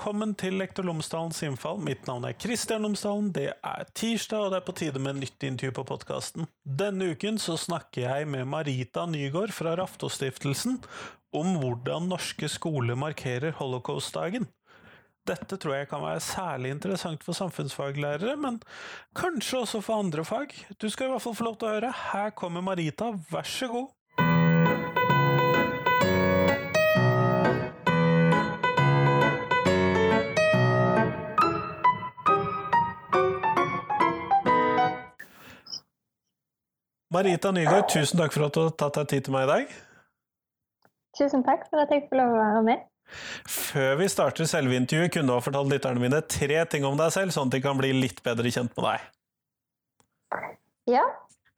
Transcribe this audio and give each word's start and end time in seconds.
velkommen 0.00 0.30
til 0.32 0.54
Lektor 0.56 0.86
Lomsdalens 0.88 1.42
innfall. 1.44 1.76
Mitt 1.84 2.06
navn 2.08 2.24
er 2.24 2.32
Kristian 2.32 2.86
Lomsdalen. 2.86 3.26
Det 3.36 3.50
er 3.52 3.82
tirsdag, 3.92 4.46
og 4.46 4.54
det 4.54 4.56
er 4.56 4.64
på 4.64 4.74
tide 4.78 5.02
med 5.04 5.18
nytt 5.18 5.44
intervju 5.44 5.74
på 5.76 5.84
podkasten. 5.90 6.46
Denne 6.64 7.10
uken 7.12 7.36
så 7.36 7.58
snakker 7.60 8.06
jeg 8.06 8.30
med 8.32 8.48
Marita 8.48 9.04
Nygaard 9.04 9.52
fra 9.52 9.74
Raftostiftelsen 9.76 10.78
om 11.36 11.52
hvordan 11.60 12.08
norske 12.08 12.48
skoler 12.48 12.96
markerer 12.96 13.52
holocaustdagen. 13.60 14.48
Dette 15.28 15.60
tror 15.60 15.76
jeg 15.76 15.92
kan 15.92 16.00
være 16.00 16.24
særlig 16.24 16.72
interessant 16.78 17.20
for 17.26 17.36
samfunnsfaglærere, 17.36 18.38
men 18.40 18.56
kanskje 19.12 19.66
også 19.66 19.84
for 19.84 20.00
andre 20.00 20.24
fag. 20.24 20.56
Du 20.80 20.88
skal 20.88 21.10
i 21.10 21.12
hvert 21.12 21.28
fall 21.28 21.36
få 21.36 21.50
lov 21.50 21.60
til 21.60 21.68
å 21.68 21.76
høre. 21.76 21.92
Her 22.14 22.32
kommer 22.32 22.64
Marita, 22.64 23.12
vær 23.28 23.44
så 23.44 23.68
god. 23.68 23.92
Marita 37.10 37.50
Nygaard, 37.50 37.88
tusen 37.90 38.20
takk 38.20 38.34
for 38.36 38.46
at 38.46 38.54
du 38.54 38.60
har 38.62 38.74
tatt 38.78 39.00
deg 39.00 39.08
tid 39.10 39.24
til 39.26 39.34
meg 39.34 39.48
i 39.48 39.50
dag. 39.50 39.72
Tusen 41.18 41.42
takk 41.42 41.64
for 41.66 41.82
at 41.82 41.90
jeg 41.90 42.04
fikk 42.04 42.14
lov 42.20 42.36
å 42.36 42.38
være 42.38 42.60
med. 42.68 42.84
Før 43.50 43.96
vi 43.98 44.06
starter 44.12 44.46
selve 44.46 44.76
intervjuet, 44.78 45.10
kunne 45.16 45.26
du 45.26 45.34
ha 45.34 45.42
fortalt 45.42 45.72
lytterne 45.72 45.98
mine 45.98 46.20
tre 46.30 46.60
ting 46.70 46.86
om 46.86 46.94
deg 47.00 47.10
selv, 47.10 47.34
sånn 47.34 47.50
at 47.50 47.56
de 47.56 47.62
kan 47.64 47.80
bli 47.80 47.90
litt 47.96 48.22
bedre 48.22 48.52
kjent 48.54 48.78
med 48.78 48.86
deg. 48.86 49.08
Ja, 50.94 51.02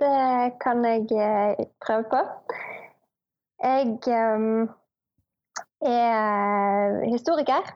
det 0.00 0.56
kan 0.64 0.80
jeg 0.88 1.04
eh, 1.20 1.60
prøve 1.84 2.08
på. 2.08 2.22
Jeg 3.62 3.92
um, 4.08 4.64
er 5.84 6.96
historiker 7.12 7.74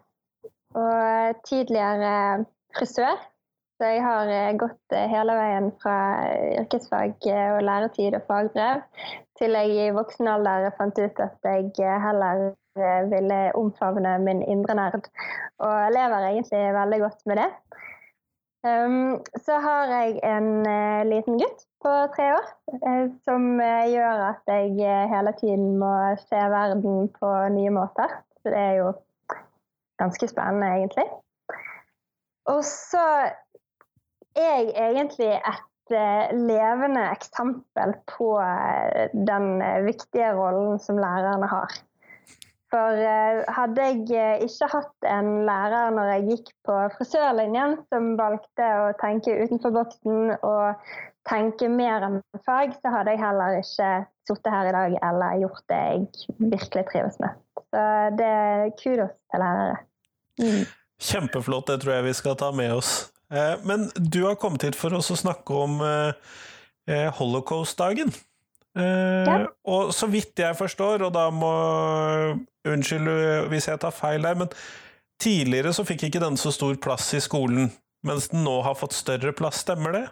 og 0.72 1.44
tidligere 1.44 2.46
frisør. 2.72 3.20
Så 3.76 3.90
jeg 3.92 4.00
har 4.00 4.30
eh, 4.32 4.54
gått 4.56 4.94
eh, 4.96 5.08
hele 5.10 5.34
veien 5.36 5.66
fra 5.82 5.96
yrkesfag 6.62 7.26
og 7.28 7.64
læretid 7.66 8.14
og 8.16 8.24
fagbrev 8.28 8.84
til 9.36 9.56
jeg 9.58 9.74
i 9.74 9.90
voksen 9.92 10.30
alder 10.32 10.70
fant 10.78 10.96
ut 10.96 11.20
at 11.20 11.48
jeg 11.76 11.98
heller 12.00 12.54
ville 13.10 13.40
omfavne 13.56 14.14
min 14.24 14.40
indre 14.44 14.76
nerd. 14.76 15.08
Og 15.64 15.74
jeg 15.82 15.92
lever 15.96 16.28
egentlig 16.30 16.62
veldig 16.76 17.00
godt 17.04 17.22
med 17.28 17.40
det. 17.40 17.50
Um, 18.66 19.20
så 19.44 19.60
har 19.62 19.92
jeg 19.92 20.16
en 20.26 20.48
liten 21.08 21.36
gutt 21.40 21.64
på 21.84 21.92
tre 22.16 22.30
år 22.34 22.48
som 23.28 23.60
gjør 23.60 24.24
at 24.30 24.52
jeg 24.52 25.08
hele 25.12 25.32
tiden 25.40 25.76
må 25.80 25.92
se 26.24 26.40
verden 26.56 27.12
på 27.20 27.32
nye 27.56 27.72
måter. 27.76 28.16
Så 28.40 28.52
det 28.52 28.64
er 28.64 28.74
jo 28.80 28.90
ganske 30.00 30.28
spennende, 30.28 30.72
egentlig. 30.80 31.08
Og 32.46 32.64
så 32.64 33.04
er 34.36 34.70
egentlig 34.90 35.32
et 35.36 35.64
levende 36.34 37.02
eksempel 37.12 37.94
på 38.10 38.30
den 39.28 39.50
viktige 39.86 40.32
rollen 40.34 40.80
som 40.82 40.98
lærerne 40.98 41.46
har. 41.50 41.76
For 42.74 42.98
hadde 43.54 43.84
jeg 44.10 44.40
ikke 44.42 44.68
hatt 44.72 45.06
en 45.06 45.28
lærer 45.46 45.92
når 45.94 46.10
jeg 46.10 46.24
gikk 46.32 46.48
på 46.66 46.78
frisørlinjen 46.96 47.76
som 47.86 48.16
valgte 48.18 48.70
å 48.80 48.88
tenke 48.98 49.36
utenfor 49.44 49.74
boksen 49.76 50.34
og 50.40 50.88
tenke 51.26 51.68
mer 51.70 52.04
enn 52.06 52.20
fag, 52.46 52.74
så 52.80 52.92
hadde 52.92 53.14
jeg 53.14 53.22
heller 53.22 53.60
ikke 53.60 53.90
sittet 54.26 54.52
her 54.52 54.70
i 54.70 54.74
dag 54.74 54.96
eller 55.08 55.40
gjort 55.42 55.64
det 55.70 55.82
jeg 55.82 56.06
virkelig 56.54 56.86
trives 56.90 57.18
med. 57.22 57.38
Så 57.70 57.84
det 58.18 58.30
er 58.30 58.70
kudos 58.78 59.14
til 59.14 59.42
lærere. 59.42 59.78
Mm. 60.42 60.64
Kjempeflott, 61.06 61.70
det 61.70 61.82
tror 61.82 61.98
jeg 61.98 62.08
vi 62.08 62.16
skal 62.18 62.38
ta 62.40 62.50
med 62.56 62.74
oss. 62.76 62.92
Men 63.28 63.88
du 63.96 64.20
har 64.24 64.36
kommet 64.38 64.62
hit 64.62 64.76
for 64.78 64.94
oss 64.94 65.10
å 65.10 65.18
snakke 65.18 65.54
om 65.54 65.80
holocaustdagen. 67.18 68.12
Ja. 68.76 69.38
Og 69.66 69.94
så 69.96 70.06
vidt 70.12 70.38
jeg 70.38 70.58
forstår, 70.58 71.06
og 71.06 71.14
da 71.16 71.30
må 71.32 71.50
Unnskyld 72.66 73.08
hvis 73.50 73.68
jeg 73.70 73.80
tar 73.80 73.94
feil 73.94 74.26
her, 74.26 74.36
men 74.38 74.50
tidligere 75.22 75.72
så 75.72 75.84
fikk 75.86 76.08
ikke 76.08 76.22
den 76.22 76.36
så 76.38 76.52
stor 76.54 76.76
plass 76.82 77.08
i 77.16 77.22
skolen, 77.24 77.70
mens 78.06 78.28
den 78.32 78.44
nå 78.46 78.58
har 78.66 78.76
fått 78.78 78.94
større 78.96 79.32
plass, 79.34 79.62
stemmer 79.64 79.94
det? 79.96 80.04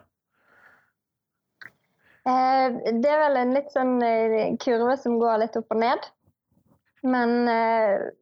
Det 2.24 3.10
er 3.10 3.20
vel 3.20 3.36
en 3.36 3.52
litt 3.52 3.70
sånn 3.74 3.98
kurve 4.62 4.94
som 5.02 5.18
går 5.20 5.42
litt 5.42 5.58
opp 5.60 5.74
og 5.74 5.82
ned. 5.82 6.06
Men, 7.04 7.44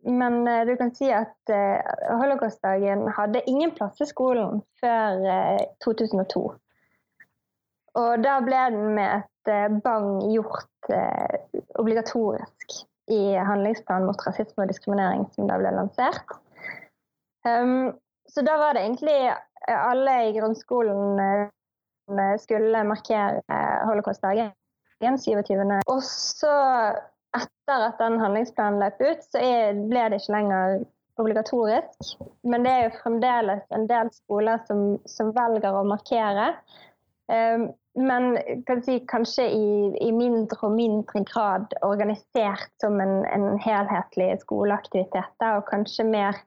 men 0.02 0.36
du 0.66 0.72
kan 0.74 0.88
si 0.90 1.06
at 1.14 1.50
holocaustdagen 2.18 3.04
hadde 3.14 3.44
ingen 3.46 3.70
plass 3.76 4.00
i 4.02 4.08
skolen 4.10 4.58
før 4.82 5.20
2002. 5.84 6.42
Og 8.02 8.24
da 8.24 8.40
ble 8.42 8.64
den 8.74 8.96
med 8.96 9.22
et 9.22 9.78
bang 9.84 10.08
gjort 10.32 10.90
obligatorisk 11.78 12.74
i 13.14 13.20
handlingsplanen 13.38 14.08
mot 14.10 14.26
rasisme 14.26 14.64
og 14.64 14.72
diskriminering 14.72 15.28
som 15.34 15.46
da 15.46 15.60
ble 15.62 15.70
lansert. 15.76 16.34
Um, 17.46 17.92
så 18.30 18.42
da 18.46 18.56
var 18.58 18.74
det 18.74 18.84
egentlig 18.86 19.18
alle 19.68 20.16
i 20.26 20.34
grunnskolen 20.36 21.50
skulle 22.38 22.84
markere 22.84 23.62
holocaustdagen 23.86 24.52
27. 25.02 25.58
Og 25.90 26.02
så, 26.06 26.52
etter 27.36 27.86
at 27.88 28.00
den 28.00 28.18
handlingsplanen 28.20 28.82
løp 28.82 29.00
ut, 29.00 29.22
så 29.32 29.42
ble 29.90 30.08
det 30.12 30.20
ikke 30.20 30.36
lenger 30.36 30.82
obligatorisk. 31.20 32.16
Men 32.48 32.64
det 32.64 32.72
er 32.72 32.82
jo 32.86 32.98
fremdeles 33.02 33.62
en 33.74 33.86
del 33.90 34.10
skoler 34.14 34.62
som, 34.68 34.96
som 35.08 35.32
velger 35.36 35.76
å 35.76 35.86
markere. 35.88 36.52
Um, 37.32 37.70
men 37.94 38.38
kan 38.66 38.80
si, 38.84 38.98
kanskje 39.08 39.44
i, 39.52 39.66
i, 40.00 40.12
mindre 40.16 40.56
og 40.64 40.76
mindre 40.78 41.20
grad 41.28 41.74
organisert 41.84 42.70
som 42.80 42.96
en, 43.04 43.18
en 43.28 43.58
helhetlig 43.60 44.30
skoleaktivitet. 44.40 45.44
Og 45.44 45.66
kanskje 45.68 46.06
mer 46.08 46.40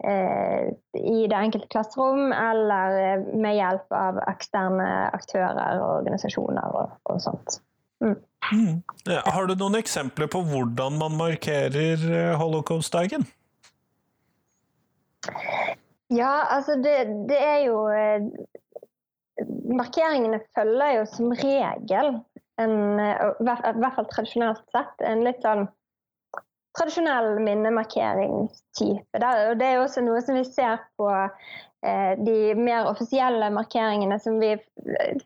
eh, 0.00 0.72
i 0.96 1.26
det 1.28 1.36
enkelte 1.36 1.68
klasserom 1.74 2.32
eller 2.32 3.26
med 3.36 3.58
hjelp 3.58 3.98
av 4.00 4.22
eksterne 4.30 4.88
aktører 5.12 5.82
og 5.82 5.98
organisasjoner 6.00 6.80
og, 6.80 6.96
og 7.12 7.20
sånt. 7.20 7.60
Mm. 8.04 8.16
Mm. 8.52 8.76
Har 9.26 9.48
du 9.48 9.54
noen 9.58 9.78
eksempler 9.80 10.30
på 10.30 10.40
hvordan 10.46 10.98
man 11.00 11.16
markerer 11.18 12.04
holocaustdagen? 12.40 13.26
Ja, 16.14 16.46
altså 16.48 16.78
det, 16.80 16.94
det 17.28 17.40
er 17.42 17.58
jo 17.66 17.82
markeringene 19.68 20.40
følger 20.56 20.94
jo 21.00 21.08
som 21.10 21.34
regel 21.36 22.14
en, 22.58 22.76
i 22.98 23.44
hvert 23.46 23.96
fall 23.96 24.08
tradisjonelt 24.10 24.64
sett, 24.74 24.94
en 25.06 25.26
litt 25.26 25.44
sånn 25.44 25.68
tradisjonell 26.78 27.38
minnemarkeringstype. 27.42 29.20
Og 29.20 29.58
det 29.58 29.66
er 29.66 29.78
jo 29.78 29.86
også 29.86 30.04
noe 30.06 30.22
som 30.24 30.38
vi 30.38 30.44
ser 30.46 30.82
på 30.98 31.08
eh, 31.10 31.54
de 31.78 32.54
mer 32.58 32.88
offisielle 32.90 33.52
markeringene 33.54 34.16
som 34.18 34.40
vi 34.42 34.48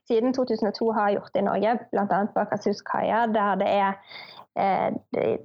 siden 0.05 0.35
2002 0.37 0.91
har 0.93 1.15
gjort 1.15 1.39
i 1.41 1.45
Norge, 1.47 1.79
bl.a. 1.95 2.19
på 2.35 2.43
Akershuskaia, 2.43 3.23
der 3.33 3.57
det 3.63 3.71
er 3.73 3.95
eh, 4.59 4.89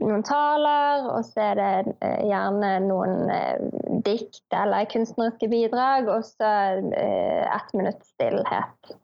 noen 0.01 0.23
taler, 0.27 1.07
og 1.11 1.25
så 1.27 1.51
er 1.51 1.59
det 1.59 1.95
eh, 2.03 2.23
gjerne 2.27 2.71
noen 2.87 3.31
eh, 3.33 3.67
dikt 4.05 4.55
eller 4.55 4.87
kunstneriske 4.91 5.49
bidrag, 5.51 6.09
og 6.11 6.25
så 6.27 6.53
eh, 6.81 7.43
ett 7.45 7.75
minutts 7.77 8.13
stillhet. 8.15 8.95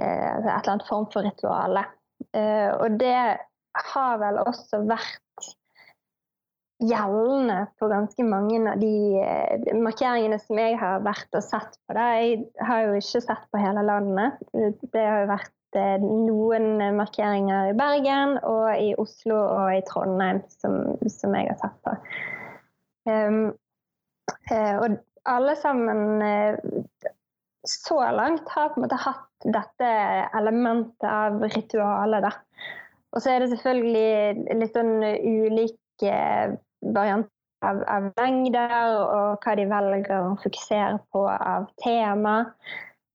Eh, 0.00 0.06
et 0.06 0.44
eller 0.44 0.72
annet 0.76 0.88
form 0.88 1.08
for 1.12 1.26
rituale. 1.26 1.84
og 2.32 2.94
det 3.00 3.38
har 3.92 4.18
vel 4.20 4.38
også 4.40 4.78
vært 4.88 5.48
gjeldende 6.82 7.58
på 7.78 7.88
ganske 7.90 8.24
mange 8.26 8.58
av 8.72 8.80
de 8.82 9.74
markeringene 9.82 10.38
som 10.42 10.58
jeg 10.60 10.76
har 10.80 11.02
vært 11.06 11.38
og 11.38 11.44
sett 11.46 11.76
på. 11.86 11.96
Det. 11.96 12.06
Jeg 12.20 12.68
har 12.68 12.86
jo 12.86 13.00
ikke 13.00 13.24
sett 13.24 13.44
på 13.50 13.62
hele 13.62 13.84
landet. 13.86 14.42
Det 14.52 15.04
har 15.06 15.24
jo 15.24 15.32
vært 15.32 15.52
noen 16.02 16.82
markeringer 16.98 17.70
i 17.70 17.76
Bergen 17.78 18.36
og 18.44 18.66
i 18.76 18.92
Oslo 19.00 19.38
og 19.40 19.70
i 19.72 19.80
Trondheim 19.88 20.42
som, 20.52 20.98
som 21.08 21.38
jeg 21.38 21.48
har 21.48 21.60
sett 21.62 21.78
på. 21.86 21.96
Um, 23.08 23.40
og 24.52 24.98
alle 25.32 25.54
sammen 25.58 26.20
så 27.66 27.98
langt 28.10 28.48
har 28.50 28.72
på 28.72 28.80
en 28.80 28.84
måte 28.84 28.98
hatt 29.00 29.46
dette 29.54 29.90
elementet 30.38 31.08
av 31.08 31.40
ritualet. 31.54 32.26
Da. 32.26 32.32
Og 33.12 33.22
så 33.22 33.32
er 33.32 33.42
det 33.42 33.52
selvfølgelig 33.52 34.58
litt 34.58 34.76
sånn 34.76 34.94
ulike 35.02 36.16
varianter 36.82 37.30
av, 37.62 38.08
lengder 38.18 38.94
og 39.00 39.44
hva 39.44 39.56
de 39.58 39.66
velger 39.70 40.14
å 40.18 40.38
fokusere 40.42 40.98
på 41.14 41.26
av 41.32 41.68
tema. 41.82 42.38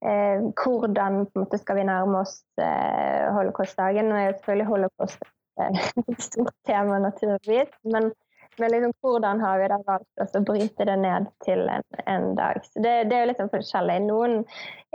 Eh, 0.05 0.45
hvordan 0.61 1.25
måte, 1.35 1.59
skal 1.59 1.79
vi 1.79 1.87
nærme 1.87 2.21
oss 2.21 2.39
eh, 2.61 3.27
holocaustdagen? 3.33 4.11
Nå 4.11 4.19
er 4.19 4.37
selvfølgelig 4.37 4.69
holocaust 4.69 5.33
et 5.57 6.21
stort 6.29 6.55
tema, 6.69 7.01
naturligvis. 7.01 7.73
Men 7.83 8.13
Men 8.59 8.71
liksom, 8.71 8.93
hvordan 9.01 9.39
har 9.39 9.59
vi 9.61 9.65
da 9.69 9.77
valgt 9.85 10.35
å 10.35 10.39
bryte 10.41 10.85
det 10.89 10.95
ned 10.97 11.27
til 11.45 11.59
en, 11.69 11.83
en 12.09 12.23
dag? 12.33 12.57
Så 12.65 12.81
det, 12.81 12.93
det, 13.05 13.13
er 13.13 13.21
jo 13.21 13.27
litt 13.29 13.41
sånn 13.41 13.51
forskjellig. 13.53 13.97
Noen 14.07 14.39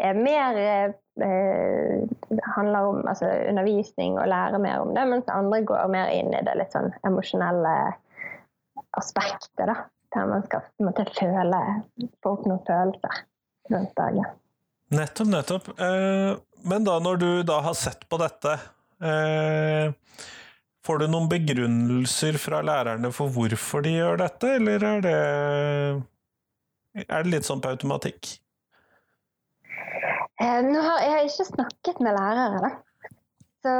er 0.02 0.18
mer 0.18 0.58
eh, 0.58 2.00
handler 2.56 2.88
om 2.88 3.06
altså, 3.06 3.28
undervisning 3.52 4.18
og 4.18 4.26
lære 4.32 4.58
mer 4.58 4.82
om 4.82 4.90
det, 4.96 5.04
mens 5.12 5.30
andre 5.30 5.62
går 5.68 5.94
mer 5.94 6.10
inn 6.10 6.34
i 6.34 6.42
det 6.42 6.56
litt 6.58 6.74
sånn 6.74 6.90
emosjonelle 7.06 7.76
aspektet. 8.98 9.66
da, 9.66 9.76
Der 10.12 10.28
man 10.28 10.44
skal 10.46 10.66
måte, 10.84 11.06
føle, 11.16 11.60
få 12.22 12.36
opp 12.36 12.46
noen 12.48 12.62
følelser 12.66 13.24
rundt 13.72 13.96
dagen. 13.96 14.38
Nettopp, 14.92 15.28
nettopp. 15.32 15.72
Eh, 15.80 16.36
men 16.68 16.84
da 16.84 16.98
når 17.00 17.20
du 17.22 17.30
da 17.48 17.62
har 17.64 17.74
sett 17.78 18.04
på 18.10 18.18
dette 18.20 18.58
eh, 19.02 19.92
Får 20.82 20.98
du 20.98 21.06
noen 21.06 21.28
begrunnelser 21.30 22.36
fra 22.42 22.58
lærerne 22.66 23.12
for 23.14 23.30
hvorfor 23.30 23.84
de 23.86 23.92
gjør 23.94 24.18
dette, 24.18 24.48
eller 24.58 24.82
er 24.88 25.04
det, 25.04 25.18
er 27.04 27.22
det 27.22 27.30
litt 27.30 27.46
sånn 27.46 27.62
på 27.62 27.70
automatikk? 27.70 28.32
Eh, 30.42 30.58
nå 30.66 30.80
har 30.82 31.04
jeg 31.06 31.28
ikke 31.28 31.46
snakket 31.52 32.02
med 32.02 32.16
lærere, 32.18 32.64
da. 32.64 32.72
Så, 33.62 33.72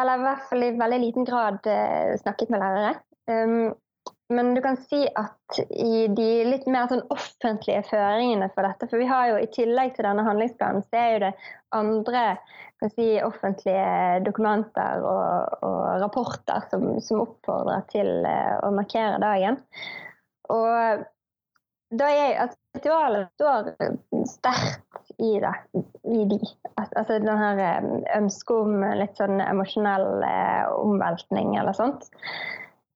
eller 0.00 0.14
i 0.16 0.24
hvert 0.24 0.48
fall 0.48 0.64
i 0.64 0.72
veldig 0.80 1.00
liten 1.02 1.28
grad 1.28 1.68
eh, 1.68 2.14
snakket 2.22 2.54
med 2.54 2.64
lærere. 2.64 2.94
Um, 3.28 3.74
men 4.28 4.54
du 4.54 4.60
kan 4.60 4.76
si 4.76 5.06
at 5.16 5.58
i 5.70 6.06
de 6.12 6.28
litt 6.44 6.66
mer 6.68 6.88
sånn 6.90 7.04
offentlige 7.14 7.80
føringene 7.88 8.50
for 8.52 8.66
dette 8.66 8.88
For 8.90 9.00
vi 9.00 9.08
har 9.08 9.30
jo 9.30 9.38
i 9.40 9.50
tillegg 9.54 9.94
til 9.96 10.04
denne 10.04 10.24
handlingsplanen, 10.26 10.84
så 10.84 11.00
er 11.00 11.12
jo 11.14 11.20
det 11.22 11.30
andre 11.76 12.24
si, 12.92 13.06
offentlige 13.24 14.18
dokumenter 14.26 15.00
og, 15.02 15.62
og 15.66 15.78
rapporter 16.04 16.66
som, 16.70 16.90
som, 17.04 17.24
oppfordrer 17.24 17.86
til 17.92 18.10
uh, 18.26 18.58
å 18.68 18.72
markere 18.76 19.16
dagen. 19.22 19.58
Og 20.52 21.06
da 21.98 22.10
er 22.12 22.42
at 22.44 22.54
ritualet 22.76 23.32
står 23.38 23.72
sterkt 24.28 25.14
i 25.24 25.32
det, 25.40 25.54
i 26.04 26.28
de. 26.28 26.38
Altså 26.76 27.16
den 27.16 27.40
her 27.40 27.64
eh, 27.64 27.88
ønsket 28.18 28.54
om 28.60 28.84
litt 29.00 29.16
sånn 29.16 29.40
emosjonell 29.40 30.20
uh, 30.20 30.68
omveltning 30.76 31.56
eller 31.56 31.76
sånt. 31.76 32.10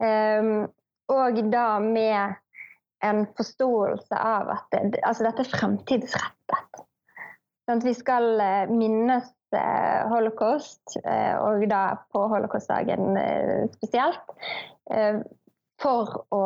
Um, 0.03 0.69
og 1.13 1.39
da 1.53 1.67
med 1.83 2.39
en 3.03 3.25
forståelse 3.37 4.17
av 4.17 4.51
at 4.55 4.75
det, 4.75 5.01
altså 5.07 5.27
dette 5.27 5.45
er 5.45 5.53
fremtidsrettet. 5.53 6.83
Sånn 7.67 7.81
at 7.81 7.87
vi 7.87 7.95
skal 7.95 8.29
eh, 8.43 8.71
minnes 8.71 9.31
eh, 9.55 10.03
holocaust, 10.11 10.97
eh, 11.03 11.35
og 11.39 11.65
da 11.71 11.83
på 12.15 12.27
holocaustdagen 12.33 13.19
spesielt, 13.77 14.33
for 15.83 16.11
å 16.35 16.43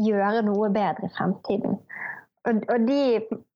gjøre 0.00 0.42
noe 0.44 0.68
bedre 0.72 1.08
i 1.08 1.14
fremtiden. 1.16 1.78
Og, 2.44 2.64
og 2.68 2.82
de 2.84 2.98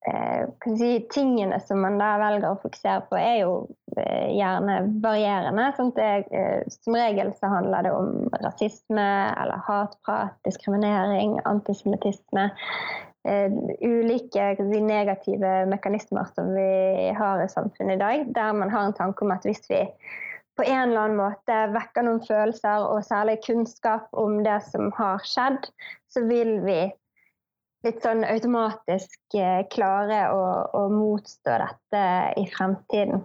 eh, 0.09 0.45
si, 0.79 0.93
tingene 1.13 1.59
som 1.61 1.83
man 1.85 1.99
da 2.01 2.15
velger 2.23 2.47
å 2.49 2.61
fokusere 2.63 3.03
på, 3.11 3.19
er 3.21 3.43
jo 3.43 3.51
eh, 3.99 4.31
gjerne 4.33 4.79
varierende. 5.05 5.67
Sånn 5.77 5.93
det, 5.99 6.13
eh, 6.33 6.63
som 6.73 6.97
regel 6.97 7.35
så 7.37 7.51
handler 7.53 7.85
det 7.85 7.93
om 7.93 8.31
rasisme 8.41 9.09
eller 9.35 9.61
hatprat, 9.67 10.39
diskriminering, 10.49 11.37
antisemittisme. 11.49 12.47
Eh, 13.29 13.53
ulike 13.85 14.55
si, 14.57 14.81
negative 14.81 15.53
mekanismer 15.69 16.31
som 16.33 16.55
vi 16.57 17.11
har 17.19 17.43
i 17.45 17.51
samfunnet 17.53 17.99
i 17.99 18.01
dag, 18.01 18.25
der 18.33 18.57
man 18.57 18.73
har 18.73 18.89
en 18.89 18.97
tanke 18.97 19.27
om 19.27 19.35
at 19.37 19.45
hvis 19.45 19.69
vi 19.69 19.83
på 20.59 20.65
en 20.65 20.89
eller 20.89 21.05
annen 21.05 21.21
måte 21.21 21.59
vekker 21.75 22.07
noen 22.07 22.25
følelser, 22.25 22.87
og 22.89 23.05
særlig 23.07 23.37
kunnskap 23.45 24.09
om 24.17 24.41
det 24.47 24.57
som 24.73 24.89
har 24.97 25.21
skjedd, 25.29 25.69
så 26.11 26.25
vil 26.27 26.57
vi 26.65 26.81
litt 27.87 28.03
sånn 28.03 28.25
automatisk 28.27 29.37
eh, 29.39 29.63
klare 29.71 30.23
å, 30.35 30.45
å, 30.75 30.87
motstå 30.93 31.59
dette 31.63 32.05
i 32.41 32.47
fremtiden. 32.51 33.23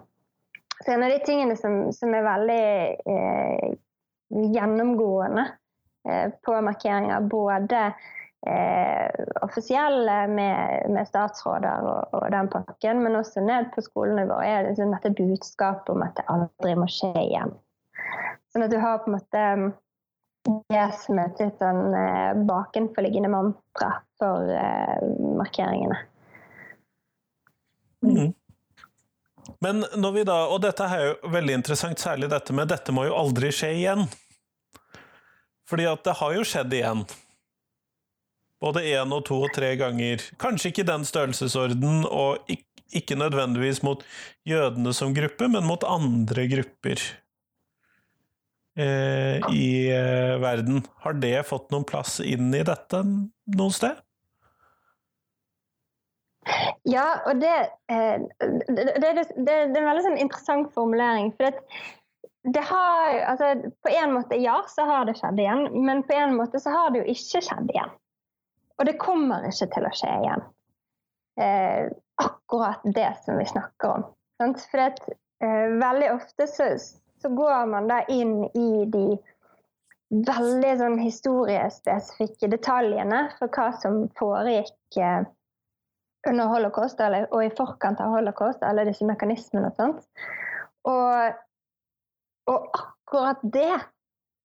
Så 0.83 0.93
en 0.93 1.05
av 1.05 1.13
de 1.13 1.19
tingene 1.25 1.55
som, 1.57 1.87
som 1.95 2.13
er 2.13 2.25
veldig 2.25 2.65
eh, 3.13 3.75
gjennomgående 4.53 5.45
eh, 6.09 6.27
på 6.45 6.57
markeringer, 6.65 7.25
både 7.31 7.81
eh, 8.47 9.25
offisielle 9.41 10.17
med, 10.27 10.89
med 10.93 11.07
statsråder 11.07 11.87
og, 11.87 12.17
og, 12.17 12.27
den 12.33 12.49
pakken, 12.53 13.03
men 13.05 13.17
også 13.19 13.45
ned 13.45 13.71
på 13.75 13.85
skolenivå, 13.85 14.41
er 14.43 14.69
liksom 14.69 14.93
dette 14.93 15.15
budskapet 15.17 15.93
om 15.95 16.05
at 16.05 16.17
det 16.19 16.27
aldri 16.33 16.75
må 16.77 16.89
skje 16.91 17.13
igjen. 17.25 17.55
Sånn 18.53 18.67
at 18.67 18.73
du 18.73 18.77
har 18.81 19.01
på 19.01 19.09
en 19.09 19.17
måte 19.17 19.47
det 20.43 20.85
som 20.99 21.19
et 21.21 21.39
litt 21.39 21.59
sånn 21.61 21.93
eh, 21.95 22.31
bakenforliggende 22.47 23.31
mantra 23.31 23.91
for 24.19 24.49
eh, 24.51 25.03
markeringene. 25.39 25.99
Mm. 28.03 28.33
Men 29.63 29.85
når 29.95 30.15
vi 30.17 30.25
da, 30.27 30.37
og 30.51 30.59
dette 30.63 30.87
er 30.87 31.05
jo 31.05 31.31
veldig 31.31 31.55
interessant, 31.61 31.99
særlig 31.99 32.29
dette 32.31 32.55
med 32.55 32.67
'dette 32.67 32.95
må 32.95 33.07
jo 33.07 33.15
aldri 33.15 33.51
skje 33.55 33.71
igjen'. 33.79 34.07
Fordi 35.69 35.87
at 35.87 36.03
det 36.03 36.17
har 36.19 36.35
jo 36.35 36.43
skjedd 36.43 36.75
igjen. 36.75 37.05
Både 38.63 38.83
én 38.83 39.15
og 39.15 39.23
to 39.27 39.39
og 39.43 39.51
tre 39.55 39.73
ganger. 39.79 40.23
Kanskje 40.39 40.71
ikke 40.71 40.83
i 40.83 40.91
den 40.91 41.03
størrelsesorden, 41.07 42.03
og 42.07 42.43
ikke 42.93 43.15
nødvendigvis 43.19 43.81
mot 43.83 44.03
jødene 44.47 44.93
som 44.95 45.15
gruppe, 45.15 45.47
men 45.47 45.67
mot 45.67 45.83
andre 45.87 46.47
grupper 46.51 46.99
eh, 48.79 49.37
i 49.53 49.67
eh, 49.91 50.39
verden. 50.41 50.83
Har 51.03 51.13
det 51.13 51.37
fått 51.49 51.71
noen 51.73 51.85
plass 51.87 52.19
inn 52.19 52.53
i 52.53 52.63
dette 52.65 53.03
noe 53.03 53.75
sted? 53.75 54.01
Ja, 56.83 57.07
og 57.27 57.39
det, 57.39 57.55
eh, 57.91 58.23
det, 58.67 58.85
det, 58.99 59.11
det, 59.37 59.53
er 59.53 59.67
en 59.67 59.87
veldig 59.87 60.05
sånn 60.07 60.21
interessant 60.21 60.73
formulering. 60.75 61.31
For 61.37 61.55
det 62.43 62.63
har 62.67 63.19
altså, 63.31 63.53
På 63.83 63.91
en 63.93 64.17
måte 64.17 64.39
ja, 64.41 64.57
så 64.67 64.85
har 64.89 65.07
det 65.07 65.15
skjedd 65.19 65.39
igjen. 65.39 65.69
Men 65.85 66.03
på 66.07 66.17
en 66.17 66.35
måte 66.39 66.59
så 66.59 66.73
har 66.73 66.91
det 66.91 67.03
jo 67.03 67.15
ikke 67.15 67.43
skjedd 67.45 67.71
igjen. 67.71 67.93
Og 68.81 68.89
det 68.89 68.99
kommer 69.01 69.45
ikke 69.47 69.69
til 69.75 69.87
å 69.87 69.93
skje 69.95 70.11
igjen. 70.25 70.43
Eh, 71.41 71.85
akkurat 72.21 72.83
det 72.95 73.11
som 73.23 73.39
vi 73.39 73.45
snakker 73.49 73.95
om. 73.99 74.03
Sant? 74.41 74.65
For 74.71 74.83
at, 74.83 74.99
eh, 75.45 75.77
veldig 75.79 76.11
ofte 76.17 76.47
så, 76.49 76.67
så 77.23 77.31
går 77.33 77.69
man 77.71 77.87
da 77.87 78.01
inn 78.11 78.43
i 78.51 78.83
de 78.91 79.05
veldig 80.13 80.73
sånn 80.77 80.97
historiespesifikke 81.01 82.49
detaljene 82.51 83.23
for 83.39 83.49
hva 83.55 83.69
som 83.81 84.03
foregikk 84.19 84.99
eh, 85.01 85.23
under 86.29 86.51
holocaust 86.51 86.99
eller, 87.03 87.27
og 87.33 87.45
i 87.45 87.53
forkant 87.55 88.01
av 88.03 88.13
holocaust, 88.15 88.63
alle 88.63 88.85
disse 88.87 89.07
mekanismene 89.07 89.71
og 89.71 89.79
sånt. 89.79 90.27
Og, 90.87 91.39
og 92.51 92.77
akkurat 92.77 93.43
det 93.55 93.73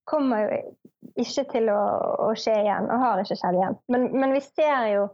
kommer 0.09 0.47
jo 0.47 0.61
ikke 1.19 1.45
til 1.53 1.69
å, 1.71 1.81
å, 2.29 2.31
skje 2.39 2.57
igjen, 2.63 2.89
og 2.91 3.03
har 3.03 3.23
ikke 3.23 3.37
skjedd 3.39 3.59
igjen. 3.59 3.79
Men, 3.93 4.09
men 4.15 4.35
vi 4.35 4.43
ser 4.45 4.89
jo 4.95 5.05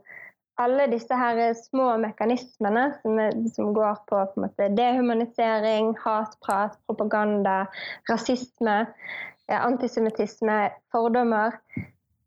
alle 0.60 0.86
disse 0.92 1.16
her 1.18 1.40
små 1.58 1.96
mekanismene 2.02 2.86
som, 3.00 3.18
som 3.54 3.72
går 3.74 3.98
på, 4.08 4.20
på 4.34 4.44
måte, 4.44 4.70
dehumanisering, 4.78 5.94
hatprat, 6.04 6.78
propaganda, 6.86 7.64
rasisme, 8.10 8.76
eh, 9.48 9.58
antisemittisme, 9.58 10.58
fordommer, 10.94 11.58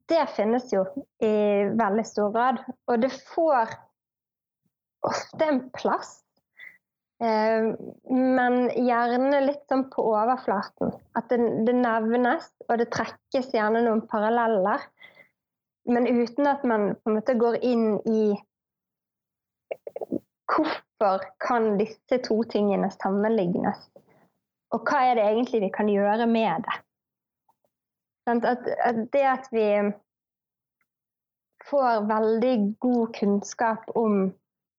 det 0.07 0.23
finnes 0.35 0.69
jo 0.71 0.85
i 1.23 1.33
veldig 1.75 2.05
stor 2.07 2.31
grad. 2.35 2.61
Og 2.87 3.01
det 3.03 3.11
får 3.33 3.75
ofte 5.07 5.47
en 5.47 5.61
plass, 5.75 6.17
eh, 7.23 7.71
men 8.11 8.59
gjerne 8.75 9.43
litt 9.45 9.63
sånn 9.71 9.87
på 9.91 10.03
overflaten. 10.11 10.95
At 11.19 11.31
det, 11.31 11.39
det 11.67 11.75
nevnes, 11.79 12.49
og 12.67 12.79
det 12.81 12.91
trekkes 12.95 13.53
gjerne 13.55 13.83
noen 13.87 14.03
paralleller 14.11 14.83
men 15.87 16.07
uten 16.07 16.47
at 16.47 16.63
man 16.67 16.95
på 16.95 17.09
en 17.09 17.17
måte 17.19 17.37
går 17.39 17.59
inn 17.65 17.85
i 18.05 18.21
hvorfor 20.47 21.23
kan 21.43 21.77
disse 21.79 22.19
to 22.25 22.41
tingene 22.51 22.89
sammenlignes? 22.95 23.79
Og 24.75 24.83
hva 24.87 25.05
er 25.07 25.15
det 25.15 25.27
egentlig 25.27 25.61
vi 25.63 25.71
kan 25.75 25.89
gjøre 25.91 26.27
med 26.27 26.67
det? 26.67 26.81
At, 28.27 28.67
at 28.83 28.99
det 29.13 29.23
at 29.23 29.47
vi 29.55 29.67
får 31.69 32.03
veldig 32.09 32.55
god 32.79 33.13
kunnskap 33.19 33.87
om 33.95 34.33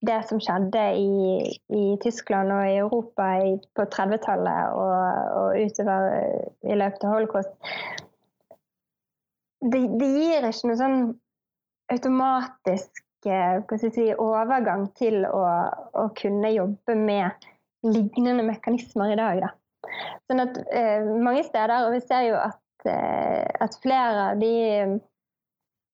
det 0.05 0.19
som 0.29 0.39
skjedde 0.39 0.83
i, 0.95 1.41
i 1.75 1.85
Tyskland 2.03 2.53
og 2.55 2.67
i 2.69 2.77
Europa 2.79 3.31
på 3.75 3.85
30-tallet 3.95 4.77
og, 4.77 4.93
og 5.39 5.57
utover 5.59 6.05
i 6.63 6.77
løpet 6.79 7.03
av 7.03 7.15
holocaust, 7.17 7.51
det, 9.61 9.79
det, 9.99 10.09
gir 10.15 10.47
ikke 10.47 10.69
noe 10.69 10.79
sånn 10.79 10.99
automatisk 11.91 13.03
eh, 13.27 13.75
si, 13.81 14.09
overgang 14.15 14.87
til 14.99 15.25
å, 15.27 15.43
å, 15.93 16.09
kunne 16.17 16.53
jobbe 16.53 16.95
med 16.95 17.49
lignende 17.87 18.45
mekanismer 18.47 19.13
i 19.13 19.19
dag. 19.19 19.43
Da. 19.43 19.51
Sånn 20.29 20.43
at 20.45 20.59
eh, 20.75 21.05
mange 21.19 21.43
steder, 21.47 21.87
og 21.87 21.95
vi 21.97 22.03
ser 22.05 22.27
jo 22.29 22.39
at, 22.39 22.87
eh, 22.87 23.45
at 23.59 23.79
flere 23.83 24.29
av 24.31 24.43
de 24.43 24.53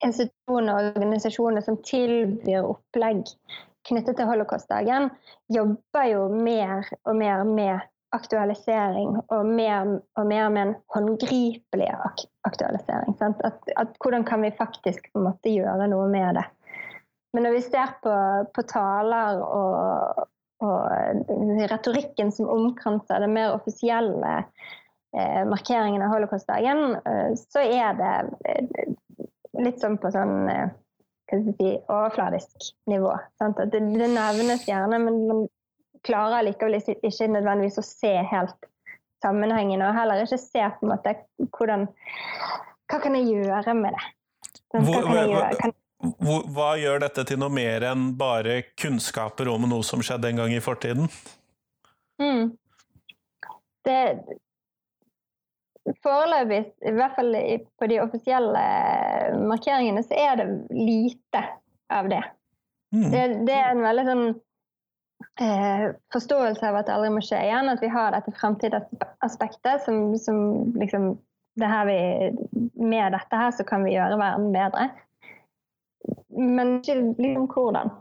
institusjoner 0.05 0.75
og 0.75 0.91
organisasjoner 0.99 1.65
som 1.65 1.79
tilbyr 1.85 2.67
opplegg 2.67 3.23
knyttet 3.85 4.17
til 4.17 4.29
holocaustdagen, 4.29 5.09
jobber 5.53 6.07
jo 6.09 6.25
mer 6.33 6.85
og 7.05 7.17
mer 7.17 7.45
med 7.47 7.91
aktualisering 8.15 9.17
og 9.33 9.47
mer 9.47 9.97
og 10.19 10.27
mer 10.29 10.49
med 10.53 10.61
en 10.61 10.75
håndgripelig 10.95 11.89
ak 11.93 12.23
aktualisering. 12.47 13.17
At, 13.21 13.41
at, 13.75 13.97
hvordan 14.03 14.25
kan 14.27 14.43
vi 14.45 14.53
faktisk 14.57 15.11
på 15.11 15.21
en 15.21 15.27
måte 15.29 15.53
gjøre 15.53 15.89
noe 15.91 16.07
med 16.11 16.39
det? 16.39 16.45
Men 17.35 17.47
når 17.47 17.57
vi 17.57 17.65
ser 17.65 17.91
på, 18.03 18.15
på 18.55 18.63
taler 18.69 19.41
og, 19.43 20.25
og 20.63 21.31
retorikken 21.71 22.31
som 22.31 22.49
omkranser 22.51 23.19
det 23.19 23.31
mer 23.33 23.57
offisielle 23.57 24.37
eh, 25.17 25.43
markeringen 25.49 26.05
av 26.05 26.13
holocaustdagen, 26.15 26.95
eh, 26.95 27.33
så 27.35 27.65
er 27.65 27.99
det 27.99 28.13
eh, 28.47 28.95
litt 29.65 29.83
sånn 29.83 29.99
på 29.99 30.13
sånn 30.15 30.47
eh, 30.51 30.71
si, 31.33 31.73
overfladisk 31.89 32.71
nivå. 32.91 33.11
Sant? 33.41 33.59
At 33.59 33.73
det, 33.73 33.83
det 33.99 34.11
nevnes 34.13 34.67
gjerne, 34.69 35.01
men 35.01 35.21
man 35.27 35.45
klarer 36.05 36.45
likevel 36.45 36.79
ikke 36.79 37.29
nødvendigvis 37.31 37.81
å 37.81 37.85
se 37.85 38.13
helt 38.31 38.69
sammenhengen, 39.23 39.81
og 39.81 39.95
heller 39.97 40.21
ikke 40.25 40.41
se 40.41 40.67
på 40.75 40.85
en 40.85 40.93
måte 40.93 41.15
hvordan 41.55 41.87
Hva 42.85 42.99
kan 43.01 43.17
jeg 43.17 43.31
gjøre 43.31 43.73
med 43.79 43.95
det? 43.95 44.03
Hva, 44.75 45.23
gjøre? 45.25 45.49
Kan 45.57 45.73
hva 46.53 46.75
gjør 46.77 47.01
dette 47.05 47.23
til 47.25 47.39
noe 47.41 47.53
mer 47.53 47.85
enn 47.89 48.09
bare 48.19 48.59
kunnskaper 48.77 49.49
om 49.49 49.65
noe 49.69 49.85
som 49.85 50.03
skjedde 50.05 50.29
en 50.29 50.41
gang 50.43 50.53
i 50.53 50.63
fortiden? 50.63 51.09
Mm. 52.21 52.51
Det 53.85 53.99
Foreløpig, 56.01 56.63
i 56.81 56.91
hvert 56.97 57.13
fall 57.13 57.35
på 57.77 57.87
de 57.91 57.99
offisielle 58.01 58.61
markeringene, 59.45 60.01
så 60.01 60.17
er 60.17 60.39
det 60.39 60.45
lite 60.73 61.43
av 61.93 62.09
det. 62.09 62.23
Mm. 62.89 63.11
Det, 63.11 63.21
det, 63.45 63.53
er 63.53 63.69
en 63.69 63.83
veldig 63.85 64.05
sånn 64.07 64.23
eh, 65.41 65.87
forståelse 66.13 66.69
av 66.69 66.81
at 66.81 66.89
det 66.89 66.95
aldri 66.95 67.13
må 67.15 67.23
skje 67.25 67.39
igjen. 67.47 67.71
At 67.71 67.83
vi 67.83 67.91
har 67.91 68.13
dette 68.15 68.33
framtidsaspektet 68.39 69.85
som, 69.87 70.03
som 70.21 70.37
liksom 70.79 71.15
det 71.55 71.67
vi, 71.87 71.99
Med 72.83 73.13
dette 73.15 73.37
her 73.39 73.51
så 73.55 73.63
kan 73.63 73.85
vi 73.87 73.95
gjøre 73.95 74.19
verden 74.19 74.51
bedre 74.51 74.89
men 76.35 76.79
ikke 76.79 76.97
liksom 77.19 77.47
hvordan. 77.51 77.93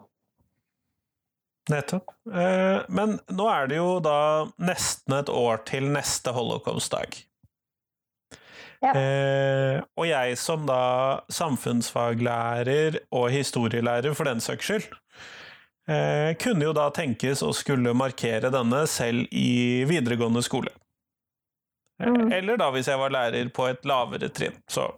Nettopp. 1.72 2.10
Eh, 2.28 2.80
men 2.92 3.18
nå 3.32 3.46
er 3.48 3.70
det 3.70 3.78
jo 3.78 4.00
da 4.04 4.18
nesten 4.60 5.16
et 5.16 5.30
år 5.32 5.62
til 5.68 5.88
neste 5.94 6.34
holocaustdag. 6.36 7.16
Ja. 8.84 8.92
Eh, 8.92 9.78
og 9.96 10.04
jeg 10.10 10.36
som 10.36 10.66
da 10.68 11.24
samfunnsfaglærer 11.32 13.00
og 13.16 13.30
historielærer, 13.32 14.12
for 14.12 14.28
den 14.28 14.44
saks 14.44 14.68
skyld, 14.68 14.90
eh, 15.88 16.32
kunne 16.40 16.68
jo 16.68 16.74
da 16.76 16.88
tenkes 16.94 17.42
å 17.44 17.52
skulle 17.56 17.94
markere 17.96 18.52
denne 18.54 18.84
selv 18.90 19.30
i 19.32 19.84
videregående 19.88 20.42
skole. 20.44 20.72
Mm. 22.02 22.32
Eller 22.32 22.58
da 22.58 22.72
hvis 22.74 22.90
jeg 22.90 22.98
var 22.98 23.12
lærer 23.14 23.48
på 23.54 23.68
et 23.70 23.84
lavere 23.86 24.28
trinn. 24.34 24.56
Så 24.70 24.88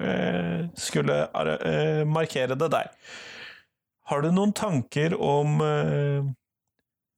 Eh, 0.00 0.66
skulle 0.74 1.22
eh, 1.22 2.04
markere 2.04 2.54
det 2.54 2.68
der. 2.68 2.90
Har 4.04 4.22
du 4.22 4.32
noen 4.32 4.52
tanker 4.52 5.14
om 5.14 5.60
eh, 5.62 6.32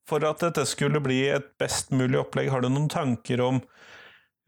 For 0.07 0.23
at 0.23 0.39
dette 0.39 0.63
skulle 0.69 1.01
bli 1.03 1.25
et 1.27 1.49
best 1.59 1.89
mulig 1.91 2.19
opplegg, 2.21 2.51
har 2.53 2.61
du 2.61 2.69
noen 2.69 2.87
tanker 2.87 3.41
om 3.43 3.57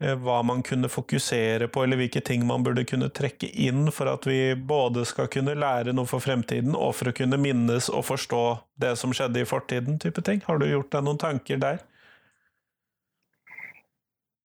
hva 0.00 0.38
man 0.46 0.62
kunne 0.64 0.88
fokusere 0.88 1.66
på, 1.68 1.82
eller 1.84 1.98
hvilke 2.00 2.22
ting 2.24 2.46
man 2.48 2.62
burde 2.64 2.86
kunne 2.88 3.10
trekke 3.12 3.50
inn 3.52 3.90
for 3.92 4.08
at 4.08 4.24
vi 4.24 4.54
både 4.56 5.04
skal 5.04 5.28
kunne 5.28 5.52
lære 5.58 5.92
noe 5.92 6.08
for 6.08 6.24
fremtiden, 6.24 6.72
og 6.72 6.94
for 6.96 7.10
å 7.10 7.16
kunne 7.16 7.36
minnes 7.40 7.90
og 7.92 8.06
forstå 8.08 8.44
det 8.80 8.94
som 8.96 9.12
skjedde 9.12 9.42
i 9.42 9.48
fortiden, 9.48 10.00
type 10.00 10.24
ting? 10.24 10.40
Har 10.46 10.60
du 10.60 10.64
gjort 10.70 10.88
deg 10.94 11.04
noen 11.04 11.20
tanker 11.20 11.60
der? 11.60 11.82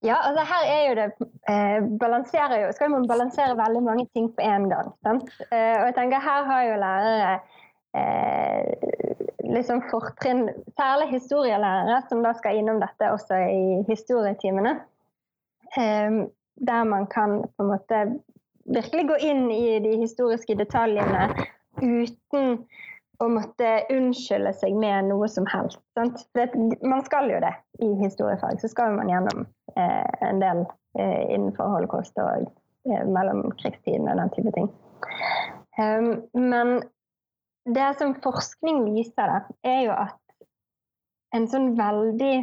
Ja, 0.05 0.17
altså 0.27 0.43
her 0.45 0.65
er 0.69 0.81
jo 0.85 0.95
det 0.99 1.05
eh, 1.49 1.77
balanserer 2.01 2.65
jo, 2.65 2.73
skal 2.75 2.91
man 2.93 3.07
balansere 3.09 3.55
veldig 3.57 3.81
mange 3.85 4.05
ting 4.13 4.27
på 4.35 4.43
én 4.43 4.67
gang. 4.69 4.91
Sant? 5.07 5.31
Eh, 5.49 5.75
og 5.79 5.87
jeg 5.87 5.95
tenker 5.97 6.21
her 6.21 6.49
har 6.49 6.65
jo 6.67 6.75
lærere 6.83 7.31
eh, 7.97 9.15
liksom 9.55 9.81
fortrinn, 9.89 10.49
særlig 10.77 11.09
historielærere, 11.15 12.03
som 12.09 12.21
da 12.25 12.35
skal 12.37 12.59
innom 12.59 12.83
dette 12.83 13.09
også 13.15 13.39
i 13.49 13.63
historietimene. 13.89 14.75
Eh, 15.77 16.25
der 16.55 16.83
man 16.87 17.07
kan 17.11 17.41
på 17.57 17.63
en 17.63 17.71
måte 17.73 18.01
virkelig 18.65 19.07
gå 19.07 19.17
inn 19.17 19.51
i 19.51 19.79
de 19.79 19.97
historiske 19.99 20.55
detaljene 20.55 21.27
uten 21.81 22.61
å 23.23 23.27
måtte 23.31 23.69
unnskylde 23.93 24.51
seg 24.59 24.75
med 24.79 25.09
noe 25.09 25.27
som 25.31 25.45
helst. 25.47 25.79
Det, 26.35 26.49
man 26.83 27.03
skal 27.05 27.29
jo 27.31 27.39
det 27.43 27.53
i 27.83 27.91
historiefag. 28.01 28.59
Så 28.59 28.71
skal 28.71 28.95
man 28.97 29.11
gjennom 29.11 29.45
eh, 29.75 30.25
en 30.25 30.41
del 30.43 30.65
eh, 30.99 31.23
innenfor 31.35 31.71
holocaust 31.77 32.17
og 32.19 32.49
eh, 32.89 33.05
mellomkrigstiden 33.07 34.09
og 34.11 34.19
den 34.19 34.33
type 34.35 34.55
ting. 34.57 34.69
Um, 35.79 36.11
men 36.39 36.77
det 37.75 37.87
som 37.99 38.15
forskning 38.23 38.83
viser, 38.93 39.31
da, 39.31 39.39
er 39.67 39.81
jo 39.87 39.95
at 39.95 40.19
en 41.35 41.47
sånn 41.51 41.73
veldig 41.79 42.35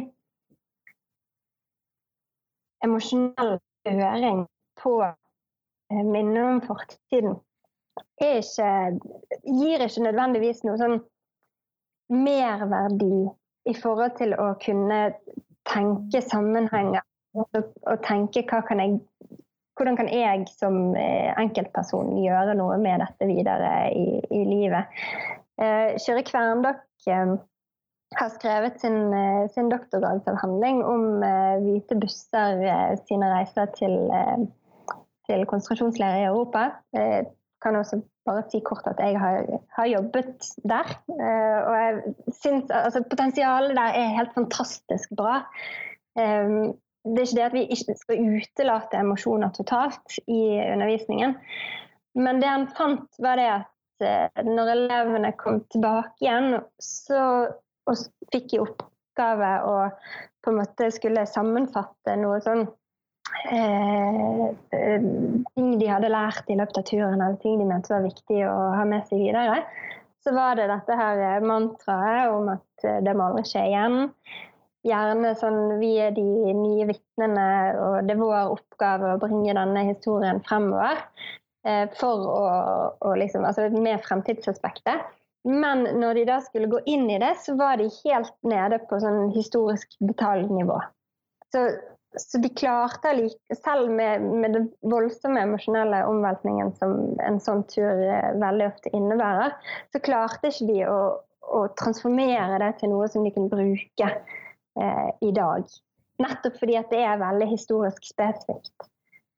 emosjonell 2.85 3.57
høring 3.87 4.45
på 4.81 4.93
eh, 5.03 6.03
minner 6.03 6.49
om 6.51 6.61
fortiden 6.65 7.39
ikke, 8.23 8.99
gir 9.43 9.83
ikke 9.85 10.05
nødvendigvis 10.07 10.63
noe 10.65 10.79
sånn 10.81 10.99
merverdi 12.13 13.25
i 13.69 13.73
forhold 13.77 14.17
til 14.19 14.35
å 14.37 14.53
kunne 14.61 15.01
tenke 15.69 16.21
sammenhenger 16.25 17.03
og, 17.37 17.59
og 17.87 18.03
tenke 18.05 18.43
kan 18.47 18.81
jeg 18.81 18.99
hvordan 19.73 19.97
kan 19.97 20.09
jeg 20.13 20.45
som 20.53 20.93
eh, 20.93 21.31
enkeltperson 21.41 22.11
gjøre 22.21 22.53
noe 22.59 22.77
med 22.81 23.01
dette 23.01 23.25
videre 23.25 23.71
i, 23.97 24.19
i 24.29 24.43
livet? 24.45 25.01
Eh, 25.57 25.95
Kyrre 25.97 26.21
Kverndokk 26.27 26.83
har 28.17 28.31
skrevet 28.33 28.79
sin, 28.81 29.13
eh, 29.13 29.49
sin 29.53 29.69
doktorgradsavhandling 29.71 30.81
om 30.85 31.23
eh, 31.23 31.61
hvite 31.63 31.97
busser 31.99 32.61
eh, 32.67 32.93
sine 33.07 33.29
reiser 33.31 33.69
til, 33.77 33.95
til 35.29 35.45
konsentrasjonsleirer 35.49 36.23
i 36.23 36.27
Europa 36.31 36.69
kan 37.63 37.77
også 37.79 38.01
bare 38.27 38.43
si 38.51 38.59
kort 38.65 38.87
at 38.91 38.99
jeg 38.99 39.15
har, 39.19 39.45
har 39.77 39.87
jobbet 39.87 40.47
der. 40.67 40.89
Og 41.07 41.75
jeg 41.79 42.15
syns 42.41 42.71
altså, 42.75 42.99
potensialet 43.07 43.71
der 43.77 43.99
er 44.01 44.17
helt 44.17 44.33
fantastisk 44.35 45.13
bra. 45.15 45.37
Det 46.11 46.25
er 46.25 47.23
ikke 47.23 47.37
det 47.37 47.45
at 47.45 47.55
vi 47.55 47.63
ikke 47.71 47.95
skal 48.01 48.19
utelate 48.35 48.99
emosjoner 48.99 49.55
totalt 49.55 50.19
i 50.27 50.41
undervisningen. 50.73 51.37
Men 52.19 52.43
det 52.43 52.51
han 52.51 52.67
fant, 52.75 53.07
var 53.23 53.39
det 53.39 53.47
at 53.53 54.43
når 54.43 54.73
elevene 54.75 55.31
kom 55.39 55.63
tilbake 55.71 56.19
igjen, 56.19 56.59
så 56.83 57.47
fikk 58.33 58.55
i 58.55 58.61
oppgave 58.63 59.51
å 59.67 59.75
på 60.43 60.51
en 60.51 60.59
måte 60.59 60.89
skulle 60.91 61.27
sammenfatte 61.29 62.15
noe 62.19 62.39
sånn 62.43 62.65
Eh, 63.51 64.45
eh, 64.79 65.01
ting 65.55 65.77
de 65.79 65.89
hadde 65.89 66.11
lært 66.11 66.49
i 66.51 66.57
løpet 66.57 66.79
av 66.79 66.85
turen, 66.87 67.19
eller 67.19 67.39
ting 67.41 67.57
de 67.59 67.67
mente 67.67 67.91
var 67.91 68.05
viktig 68.05 68.43
å 68.47 68.55
ha 68.77 68.85
med 68.87 69.07
seg 69.09 69.19
videre, 69.25 69.63
så 70.23 70.33
var 70.35 70.55
det 70.59 70.69
dette 70.71 70.97
her 70.97 71.19
eh, 71.19 71.43
mantraet 71.43 72.31
om 72.31 72.51
at 72.53 72.87
det 73.03 73.15
må 73.17 73.27
aldri 73.29 73.45
skje 73.49 73.65
igjen. 73.71 73.97
Gjerne 74.83 75.31
sånn 75.39 75.77
vi 75.79 75.93
er 76.03 76.15
de 76.15 76.25
nye 76.57 76.87
vitnene, 76.89 77.47
og 77.79 78.07
det 78.07 78.15
er 78.15 78.19
vår 78.19 78.55
oppgave 78.57 79.13
å 79.13 79.21
bringe 79.21 79.55
denne 79.55 79.85
historien 79.87 80.41
fremover. 80.43 80.99
For 81.95 82.25
å, 82.27 82.41
å 82.99 83.13
liksom, 83.15 83.45
altså 83.47 83.69
med 83.71 84.01
fremtidsaspektet. 84.03 85.05
Men 85.43 85.83
når 85.99 86.19
de 86.19 86.27
da 86.29 86.37
skulle 86.43 86.71
gå 86.71 86.79
inn 86.87 87.09
i 87.11 87.19
det, 87.19 87.33
så 87.43 87.57
var 87.59 87.81
de 87.81 87.89
helt 88.03 88.35
nede 88.47 88.79
på 88.87 88.99
sånn 89.03 89.33
historisk 89.35 89.97
detaljnivå. 89.99 90.77
Så 91.51 91.67
så 92.15 92.37
de 92.37 92.49
klarte, 92.49 93.29
selv 93.63 93.91
med, 93.91 94.21
med 94.21 94.53
den 94.53 94.67
voldsomme 94.81 95.41
emosjonelle 95.41 96.03
omveltningen 96.05 96.73
som 96.77 96.95
en 97.25 97.39
sånn 97.41 97.63
tur 97.71 97.89
eh, 97.89 98.33
veldig 98.41 98.67
ofte 98.69 98.91
innebærer, 98.93 99.55
så 99.93 100.01
klarte 100.03 100.51
ikke 100.51 100.67
de 100.69 100.79
å, 100.89 100.99
å 101.41 101.63
transformere 101.79 102.59
det 102.61 102.73
til 102.81 102.93
noe 102.93 103.09
som 103.11 103.25
de 103.25 103.33
kunne 103.33 103.49
bruke 103.49 104.09
eh, 104.09 105.09
i 105.25 105.31
dag. 105.33 105.65
Nettopp 106.21 106.59
fordi 106.61 106.77
det 106.91 107.01
er 107.01 107.21
veldig 107.21 107.49
historisk 107.49 108.05
spesifikt. 108.05 108.89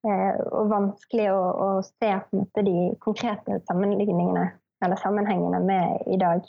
Eh, 0.06 0.36
og 0.52 0.70
vanskelig 0.74 1.32
å, 1.32 1.40
å 1.40 1.70
se 1.88 2.12
måte, 2.36 2.66
de 2.68 2.92
konkrete 3.04 3.62
sammenligningene 3.70 4.50
eller 4.84 5.00
sammenhengene 5.00 5.62
med 5.64 6.08
i 6.12 6.18
dag. 6.22 6.46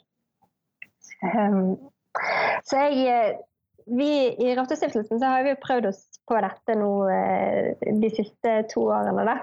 Um, 1.23 1.77
så 2.67 2.87
jeg 2.87 3.07
eh, 3.07 3.37
vi 3.87 4.11
i 4.43 4.55
Rottestiftelsen 4.59 5.21
så 5.21 5.31
har 5.31 5.45
vi 5.47 5.59
prøvd 5.63 5.91
oss 5.93 6.01
på 6.27 6.39
dette 6.43 6.75
nå 6.75 6.91
eh, 7.13 7.91
de 8.03 8.11
siste 8.11 8.57
to 8.73 8.89
årene. 8.91 9.27
Da. 9.29 9.37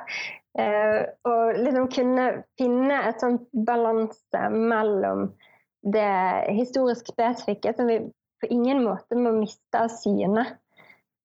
og 1.26 1.56
liksom 1.58 1.88
kunne 1.90 2.26
finne 2.60 2.98
et 3.08 3.24
sånt 3.24 3.48
balanse 3.66 4.42
mellom 4.54 5.32
det 5.82 6.12
historisk 6.54 7.08
spesifikke, 7.10 7.74
som 7.74 7.88
vi 7.90 8.04
på 8.44 8.52
ingen 8.52 8.84
måte 8.84 9.18
må 9.18 9.32
miste 9.40 9.80
av 9.80 9.90
syne. 9.90 10.44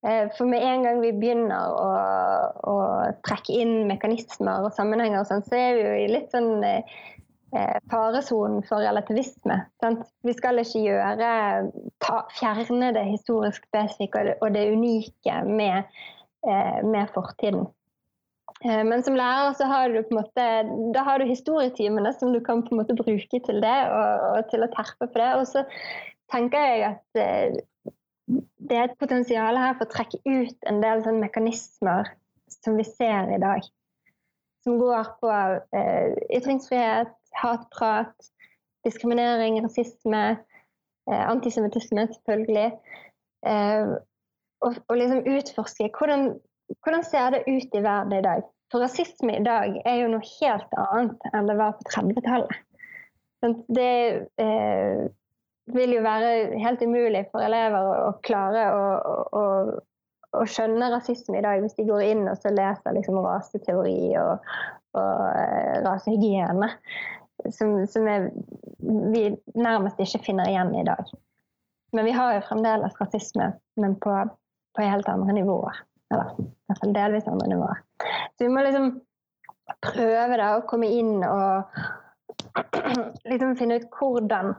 For 0.01 0.47
med 0.47 0.63
en 0.63 0.87
gang 0.87 1.01
vi 1.03 1.11
begynner 1.13 1.75
å, 1.75 1.91
å 2.71 2.77
trekke 3.27 3.57
inn 3.59 3.89
mekanismer 3.91 4.69
og 4.69 4.75
sammenhenger, 4.77 5.25
og 5.25 5.31
sånt, 5.31 5.49
så 5.51 5.59
er 5.59 5.75
vi 5.75 5.85
jo 5.85 5.95
i 5.99 6.11
litt 6.13 6.31
sånn 6.35 6.63
eh, 6.65 6.99
faresonen 7.89 8.61
for 8.69 8.85
relativisme. 8.85 9.55
Sant? 9.81 10.05
Vi 10.27 10.35
skal 10.37 10.61
ikke 10.61 10.83
gjøre, 10.85 11.31
ta, 12.05 12.21
fjerne 12.37 12.93
det 12.97 13.07
historisk 13.09 13.65
spesifikke 13.71 14.21
og 14.21 14.45
og 14.45 14.55
det 14.55 14.67
unike 14.75 15.39
med, 15.49 15.89
eh, 16.45 16.81
med 16.85 17.09
fortiden. 17.15 17.67
Eh, 18.65 18.85
men 18.85 19.03
som 19.07 19.17
lærer 19.17 19.55
så 19.55 19.69
har 19.71 19.89
du 19.89 20.03
på 20.03 20.19
måte, 20.19 20.45
da 20.95 21.05
har 21.07 21.19
du 21.19 21.29
historietimene 21.29 22.13
som 22.17 22.33
du 22.35 22.41
kan 22.45 22.65
på 22.67 22.75
måte 22.75 22.97
bruke 22.99 23.41
til 23.47 23.63
det, 23.63 23.79
og, 23.95 24.29
og 24.37 24.51
til 24.51 24.65
å 24.67 24.71
terpe 24.75 25.07
på 25.07 25.21
det. 25.21 25.33
Og 25.39 25.47
så 25.47 25.65
tenker 26.33 26.65
jeg 26.65 26.87
at 26.93 27.23
eh, 27.23 27.59
det 28.69 28.77
er 28.77 28.89
et 28.89 28.99
potensial 29.01 29.57
her 29.57 29.77
for 29.79 29.87
å 29.87 29.93
trekke 29.93 30.21
ut 30.27 30.69
en 30.69 30.83
del 30.85 31.05
sånn 31.05 31.23
mekanismer 31.23 32.11
som 32.59 32.77
vi 32.77 32.85
ser 32.85 33.31
i 33.33 33.41
dag. 33.41 33.65
Som 34.67 34.81
går 34.81 35.15
på 35.23 35.31
eh, 35.79 36.19
ytringsfrihet, 36.37 37.15
hatprat, 37.37 38.15
diskriminering, 38.87 39.61
rasisme, 39.65 40.23
eh, 41.11 41.25
antisemittisme, 41.31 42.07
selvfølgelig. 42.13 42.73
Eh, 43.47 43.97
og, 44.61 44.75
og, 44.89 44.95
liksom 44.97 45.27
utforske 45.37 45.91
hvordan, 45.99 46.33
hvordan 46.83 47.05
ser 47.05 47.31
det 47.35 47.45
ut 47.47 47.75
i 47.75 47.83
verden 47.83 48.19
i 48.19 48.23
dag. 48.23 48.47
For 48.73 48.85
rasisme 48.85 49.37
i 49.39 49.45
dag 49.45 49.77
er 49.87 50.01
jo 50.03 50.09
noe 50.13 50.33
helt 50.41 50.75
annet 50.77 51.31
enn 51.33 51.49
det 51.49 51.57
var 51.57 51.77
på 51.79 51.87
30-tallet. 51.95 52.57
Det 53.79 53.93
eh, 54.43 55.05
vil 55.75 55.95
jo 55.95 56.03
være 56.05 56.33
helt 56.59 56.83
umulig 56.83 57.23
for 57.31 57.45
elever 57.45 57.79
å, 57.79 57.95
å 58.09 58.11
klare 58.27 58.65
å, 58.75 58.83
å, 59.39 59.45
å, 60.35 60.45
skjønne 60.49 60.91
rasisme 60.93 61.39
i 61.39 61.45
dag 61.45 61.63
hvis 61.63 61.77
de 61.79 61.87
går 61.89 62.05
inn 62.09 62.25
og 62.29 62.49
leser 62.57 62.97
liksom 62.97 63.21
raseteori 63.25 64.01
og, 64.21 64.51
og 64.99 65.23
eh, 65.31 65.79
rasehygiene 65.87 66.73
som, 67.55 67.75
som 67.87 68.09
er, 68.11 68.31
vi 69.13 69.25
nærmest 69.55 70.01
ikke 70.03 70.23
finner 70.27 70.51
igjen 70.51 70.75
i 70.77 70.87
dag. 70.87 71.11
Men 71.97 72.05
vi 72.05 72.15
har 72.17 72.37
jo 72.37 72.47
fremdeles 72.49 72.97
rasisme, 73.01 73.53
men 73.81 73.97
på, 74.03 74.15
på 74.77 74.85
helt 74.85 75.09
andre 75.09 75.37
nivåer. 75.39 75.83
Eller 76.13 76.33
i 76.41 76.49
hvert 76.69 76.83
fall 76.83 76.97
delvis 76.97 77.29
andre 77.29 77.51
nivåer. 77.53 77.83
Så 78.37 78.47
vi 78.47 78.53
må 78.53 78.65
liksom 78.65 78.91
prøve 79.85 80.41
da 80.41 80.55
å 80.57 80.65
komme 80.69 80.89
inn 80.93 81.21
og 81.25 81.79
liksom 83.31 83.57
finne 83.61 83.81
ut 83.81 83.91
hvordan 83.99 84.57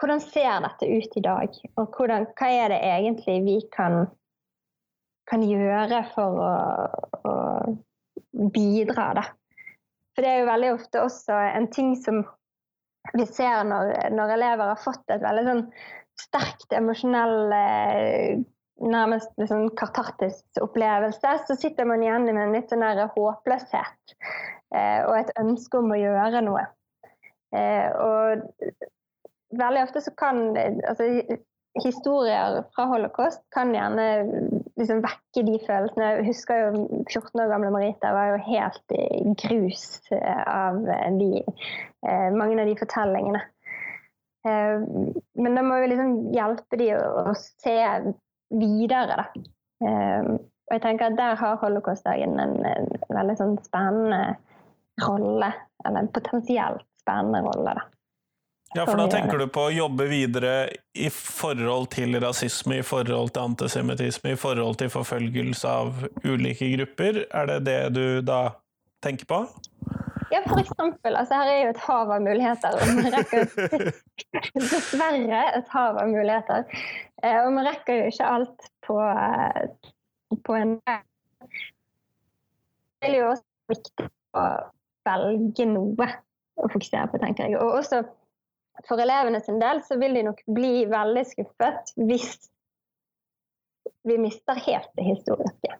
hvordan 0.00 0.20
ser 0.20 0.60
dette 0.64 0.88
ut 0.90 1.16
i 1.16 1.22
dag, 1.22 1.56
og 1.78 1.96
hvordan, 1.96 2.26
hva 2.38 2.50
er 2.50 2.72
det 2.72 2.80
egentlig 2.82 3.36
vi 3.44 3.56
kan, 3.72 4.08
kan 5.30 5.44
gjøre 5.46 6.02
for 6.14 6.40
å, 6.42 6.50
å 7.30 7.34
bidra, 8.54 9.12
da? 9.20 9.26
For 10.14 10.24
det 10.24 10.30
er 10.30 10.40
jo 10.42 10.50
veldig 10.50 10.72
ofte 10.76 11.02
også 11.02 11.36
en 11.58 11.68
ting 11.74 11.94
som 11.98 12.22
vi 13.14 13.26
ser 13.28 13.66
når, 13.68 13.92
når 14.14 14.34
elever 14.38 14.72
har 14.72 14.80
fått 14.80 15.12
et 15.12 15.22
veldig 15.22 15.44
sånn 15.48 15.64
sterkt 16.20 16.74
emosjonell 16.76 17.54
Nærmest 18.82 19.30
nærmest 19.38 19.52
sånn 19.52 19.68
katartisk 19.78 20.58
opplevelse, 20.58 21.30
så 21.46 21.54
sitter 21.54 21.86
man 21.86 22.02
igjen 22.02 22.24
med 22.26 22.40
en 22.42 22.54
litt 22.56 22.72
sånn 22.72 22.82
håpløshet 22.82 24.14
eh, 24.74 25.06
og 25.06 25.14
et 25.14 25.30
ønske 25.38 25.78
om 25.78 25.92
å 25.94 25.98
gjøre 26.00 26.40
noe. 26.42 26.64
Eh, 27.54 27.86
og 27.94 28.42
veldig 29.54 29.84
ofte 29.86 30.02
så 30.02 30.10
kan 30.18 30.42
altså, 30.58 31.06
historier 31.84 32.64
fra 32.74 32.88
holocaust 32.90 33.44
kan 33.54 33.70
gjerne 33.74 34.08
liksom 34.80 35.02
vekke 35.04 35.44
de 35.46 35.56
følelsene. 35.66 36.10
Jeg 36.18 36.28
husker 36.28 36.60
jo 36.60 36.84
14 37.06 37.42
år 37.42 37.50
gamle 37.52 37.72
Marita 37.74 38.12
var 38.14 38.32
jo 38.32 38.40
helt 38.48 38.94
i 38.96 39.34
grus 39.44 39.84
eh, 40.14 40.42
av 40.50 40.80
de, 41.20 41.44
eh, 42.06 42.30
mange 42.34 42.58
av 42.60 42.70
de 42.70 42.78
fortellingene. 42.80 43.42
Eh, 44.48 44.86
men 45.40 45.58
da 45.58 45.64
må 45.66 45.78
vi 45.82 45.92
liksom 45.92 46.16
hjelpe 46.34 46.80
de 46.80 46.90
å 46.98 47.36
se 47.38 47.78
videre, 48.54 49.22
da. 49.24 49.28
Og 49.84 50.72
jeg 50.72 50.80
tenker 50.80 51.10
at 51.10 51.16
der 51.18 51.34
har 51.36 51.58
holocaustdagen 51.60 52.38
en, 52.40 52.54
en 52.64 52.86
veldig 53.12 53.34
sånn 53.36 53.56
spennende 53.66 54.36
rolle, 55.04 55.50
eller 55.84 56.04
en 56.04 56.12
potensielt 56.14 56.86
spennende 57.02 57.42
rolle, 57.44 57.74
da. 57.76 57.93
Ja, 58.74 58.86
for 58.86 58.98
da 58.98 59.06
tenker 59.06 59.38
du 59.38 59.46
på 59.54 59.68
å 59.68 59.74
jobbe 59.74 60.08
videre 60.10 60.54
i 60.98 61.06
forhold 61.12 61.92
til 61.94 62.16
rasisme, 62.22 62.80
i 62.80 62.86
forhold 62.86 63.30
til 63.36 63.44
antisemittisme, 63.50 64.32
i 64.34 64.40
forhold 64.40 64.80
til 64.80 64.90
forfølgelse 64.90 65.70
av 65.70 66.00
ulike 66.24 66.72
grupper. 66.72 67.20
Er 67.30 67.52
det 67.52 67.60
det 67.68 67.78
du 67.94 68.06
da 68.26 68.56
tenker 69.04 69.28
på? 69.30 69.44
Ja, 70.34 70.40
for 70.48 70.58
eksempel. 70.58 71.14
Altså, 71.14 71.38
her 71.38 71.52
er 71.52 71.60
jo 71.60 71.70
et 71.70 71.82
hav 71.84 72.10
av 72.16 72.22
muligheter. 72.24 72.74
Og 72.74 72.86
man 72.96 73.12
rekker 73.14 73.40
dessverre 74.72 75.42
et 75.60 75.68
hav 75.76 76.00
av 76.02 76.10
muligheter. 76.10 76.66
Eh, 77.22 77.38
og 77.44 77.52
man 77.54 77.68
rekker 77.68 78.00
jo 78.00 78.10
ikke 78.10 78.32
alt 78.38 78.68
på, 78.86 78.98
eh, 78.98 79.60
på 80.42 80.58
en 80.58 80.74
Det 82.98 83.12
er 83.12 83.16
jo 83.20 83.30
også 83.30 83.76
viktig 83.76 84.10
å 84.34 84.44
velge 85.06 85.70
noe 85.70 86.10
å 86.58 86.68
fokusere 86.72 87.06
på, 87.12 87.22
tenker 87.22 87.46
jeg. 87.46 87.60
Og 87.60 87.78
også 87.78 88.02
for 88.88 89.00
elevene 89.00 89.40
sin 89.44 89.60
del 89.62 89.82
så 89.86 89.98
vil 90.00 90.16
de 90.18 90.26
nok 90.26 90.42
bli 90.56 90.84
veldig 90.90 91.24
skuffet 91.30 91.94
hvis 92.00 92.34
vi 94.04 94.18
mister 94.20 94.58
helt 94.66 94.90
det 94.98 95.06
historiske. 95.06 95.76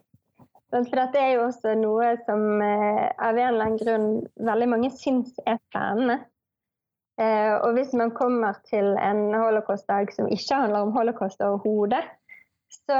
For 0.73 0.97
dette 0.97 1.19
er 1.21 1.35
jo 1.35 1.45
også 1.45 1.75
noe 1.79 2.15
som 2.25 2.61
eh, 2.63 3.03
av 3.21 3.37
en 3.37 3.51
eller 3.51 3.67
annen 3.67 3.77
grunn 3.79 4.07
veldig 4.47 4.67
mange 4.71 4.89
syns 4.97 5.35
er 5.45 5.59
spennende. 5.69 6.17
Eh, 7.21 7.53
og 7.61 7.77
hvis 7.77 7.93
man 7.95 8.11
kommer 8.15 8.57
til 8.67 8.89
en 8.99 9.29
holocaustdag 9.31 10.11
som 10.15 10.27
ikke 10.27 10.57
handler 10.65 10.87
om 10.87 10.95
holocaust 10.97 11.43
overhodet, 11.45 12.03
så, 12.75 12.97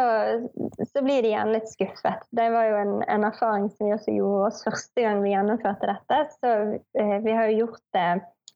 så, 0.88 1.02
blir 1.04 1.26
de 1.26 1.34
igjen 1.34 1.52
litt 1.52 1.68
skuffet. 1.68 2.24
Det 2.38 2.46
var 2.54 2.70
jo 2.70 2.78
en, 2.80 2.94
en, 3.12 3.26
erfaring 3.28 3.68
som 3.74 3.90
vi 3.90 3.96
også 3.98 4.14
gjorde 4.14 4.46
oss 4.48 4.62
første 4.64 5.04
gang 5.04 5.20
vi 5.26 5.34
gjennomførte 5.34 5.90
dette. 5.90 6.22
Så 6.38 6.54
eh, 7.02 7.18
vi 7.26 7.36
har 7.36 7.50
jo 7.50 7.66
gjort 7.66 7.84
det 7.98 8.08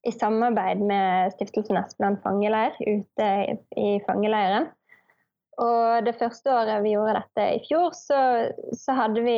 i 0.08 0.12
samarbeid 0.16 0.82
med 0.88 1.34
Stiftelsen 1.36 1.78
Espeland 1.80 2.22
fangeleir 2.24 2.76
ute 2.80 3.30
i 3.78 3.90
fangeleiren. 4.08 4.70
Og 5.60 6.06
det 6.06 6.16
første 6.16 6.54
året 6.56 6.84
vi 6.86 6.94
gjorde 6.94 7.18
dette 7.18 7.48
i 7.58 7.64
fjor, 7.66 7.92
så, 7.98 8.20
så 8.80 8.96
hadde 8.96 9.24
vi 9.26 9.38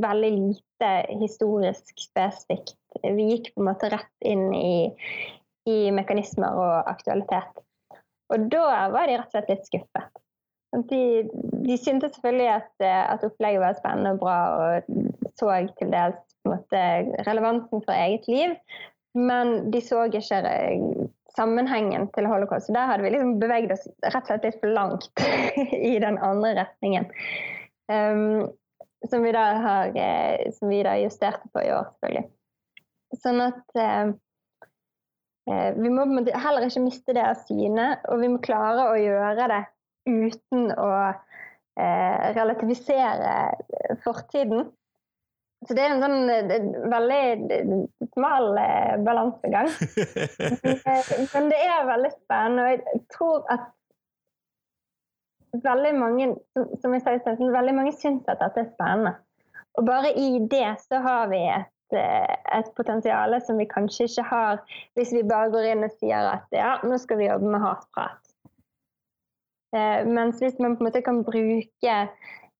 veldig 0.00 0.30
lite 0.36 0.92
historisk 1.20 1.92
spesifikt. 2.00 2.78
Vi 3.04 3.26
gikk 3.28 3.50
på 3.52 3.60
en 3.60 3.68
måte 3.68 3.90
rett 3.92 4.24
inn 4.24 4.48
i, 4.56 4.88
i 5.68 5.90
mekanismer 5.92 6.56
og 6.56 6.88
aktualitet. 6.88 7.60
Og 8.30 8.48
da 8.52 8.88
var 8.94 9.10
de 9.10 9.18
rett 9.18 9.28
og 9.28 9.36
slett 9.36 9.52
litt 9.52 9.68
skuffet. 9.68 10.20
De, 10.86 11.02
de 11.66 11.76
syntes 11.76 12.14
selvfølgelig 12.14 12.50
at, 12.54 12.72
at, 12.86 13.24
opplegget 13.26 13.60
var 13.60 13.78
spennende 13.80 14.14
og 14.14 14.20
bra, 14.22 14.38
og 14.54 15.32
så 15.34 15.50
til 15.80 15.90
dels 15.90 16.20
måte, 16.46 16.82
relevansen 17.26 17.82
for 17.82 17.92
eget 17.92 18.28
liv. 18.30 18.54
Men 19.18 19.70
de 19.72 19.80
så 19.82 20.04
ikke 20.06 20.22
sammenhengen 21.36 22.08
til 22.14 22.28
holocaust. 22.30 22.68
Så 22.68 22.74
der 22.74 22.88
hadde 22.90 23.04
vi 23.06 23.12
liksom 23.14 23.38
beveget 23.42 23.74
oss 23.74 23.86
rett 24.06 24.22
og 24.22 24.30
slett 24.30 24.46
litt 24.48 24.60
for 24.62 24.74
langt 24.74 25.22
i 25.92 25.96
den 26.02 26.18
andre 26.18 26.54
retningen. 26.62 27.10
Um, 27.90 28.50
som, 29.08 29.22
vi 29.24 29.32
har, 29.32 29.96
eh, 29.96 30.50
som 30.52 30.68
vi 30.70 30.82
da 30.86 30.96
justerte 31.00 31.48
på 31.54 31.62
i 31.64 31.72
år, 31.72 31.88
selvfølgelig. 31.94 32.26
Sånn 33.20 33.40
at 33.42 33.78
uh, 33.80 34.12
vi 35.80 35.90
må 35.90 36.04
heller 36.04 36.66
ikke 36.68 36.84
miste 36.84 37.16
det 37.16 37.24
av 37.26 37.40
syne, 37.48 37.94
og 38.06 38.20
vi 38.22 38.28
må 38.30 38.42
klare 38.44 38.90
å 38.92 38.98
gjøre 39.00 39.48
det 39.50 39.62
uten 40.10 40.68
å 40.76 40.90
uh, 41.10 42.26
relativisere 42.36 43.96
fortiden. 44.04 44.68
Så 45.68 45.76
det 45.76 45.82
er 45.84 45.92
en 45.92 46.00
sånn 46.00 46.22
veldig 46.88 47.58
smal 48.14 48.54
eh, 48.62 48.94
balansegang. 49.04 49.68
Men 51.34 51.50
det 51.52 51.58
er 51.60 51.90
veldig 51.90 52.12
spennende, 52.14 52.62
og 52.64 52.70
jeg 52.72 53.02
tror 53.12 53.44
at 53.52 53.68
veldig 55.52 55.92
mange 55.98 56.30
som 56.80 56.94
jeg 56.94 57.04
sa 57.04 57.14
i 57.14 57.20
sted, 57.20 57.42
veldig 57.52 57.74
mange 57.76 57.92
syns 57.98 58.28
at 58.30 58.40
dette 58.40 58.64
er 58.64 58.72
spennende. 58.72 59.14
Og 59.78 59.86
bare 59.86 60.14
i 60.18 60.40
det 60.50 60.72
så 60.82 61.00
har 61.04 61.28
vi 61.30 61.42
et, 61.44 61.96
eh, 61.96 62.34
et 62.58 62.72
potensial 62.76 63.36
som 63.44 63.60
vi 63.60 63.68
kanskje 63.70 64.08
ikke 64.08 64.26
har 64.30 64.64
hvis 64.98 65.12
vi 65.14 65.26
bare 65.26 65.52
går 65.52 65.70
inn 65.72 65.86
og 65.86 65.94
sier 66.00 66.32
at 66.32 66.48
ja, 66.54 66.76
nå 66.84 66.98
skal 67.02 67.20
vi 67.20 67.28
jobbe 67.28 67.52
med 67.52 67.64
hatprat. 67.64 68.20
Eh, 69.76 70.06
mens 70.06 70.40
hvis 70.42 70.58
man 70.58 70.76
på 70.76 70.82
en 70.82 70.90
måte 70.90 71.04
kan 71.06 71.22
bruke 71.26 71.96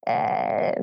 eh, 0.07 0.77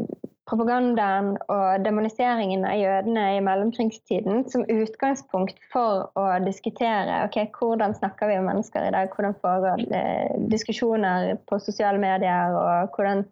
propagandaen 0.48 1.34
og 1.52 1.84
demoniseringen 1.84 2.64
av 2.68 2.78
jødene 2.80 3.24
i 3.36 3.42
mellomkrigstiden 3.44 4.46
som 4.52 4.64
utgangspunkt 4.72 5.60
for 5.74 6.08
å 6.20 6.26
diskutere 6.46 7.20
okay, 7.26 7.50
hvordan 7.58 7.96
snakker 7.98 8.32
vi 8.32 8.38
om 8.40 8.48
mennesker 8.48 8.88
i 8.88 8.94
dag, 8.96 9.12
hvordan 9.12 9.36
foregår 9.44 9.84
eh, 9.92 10.38
diskusjoner 10.52 11.34
på 11.50 11.60
sosiale 11.64 12.00
medier, 12.02 12.56
og 12.56 12.96
hvordan 12.96 13.26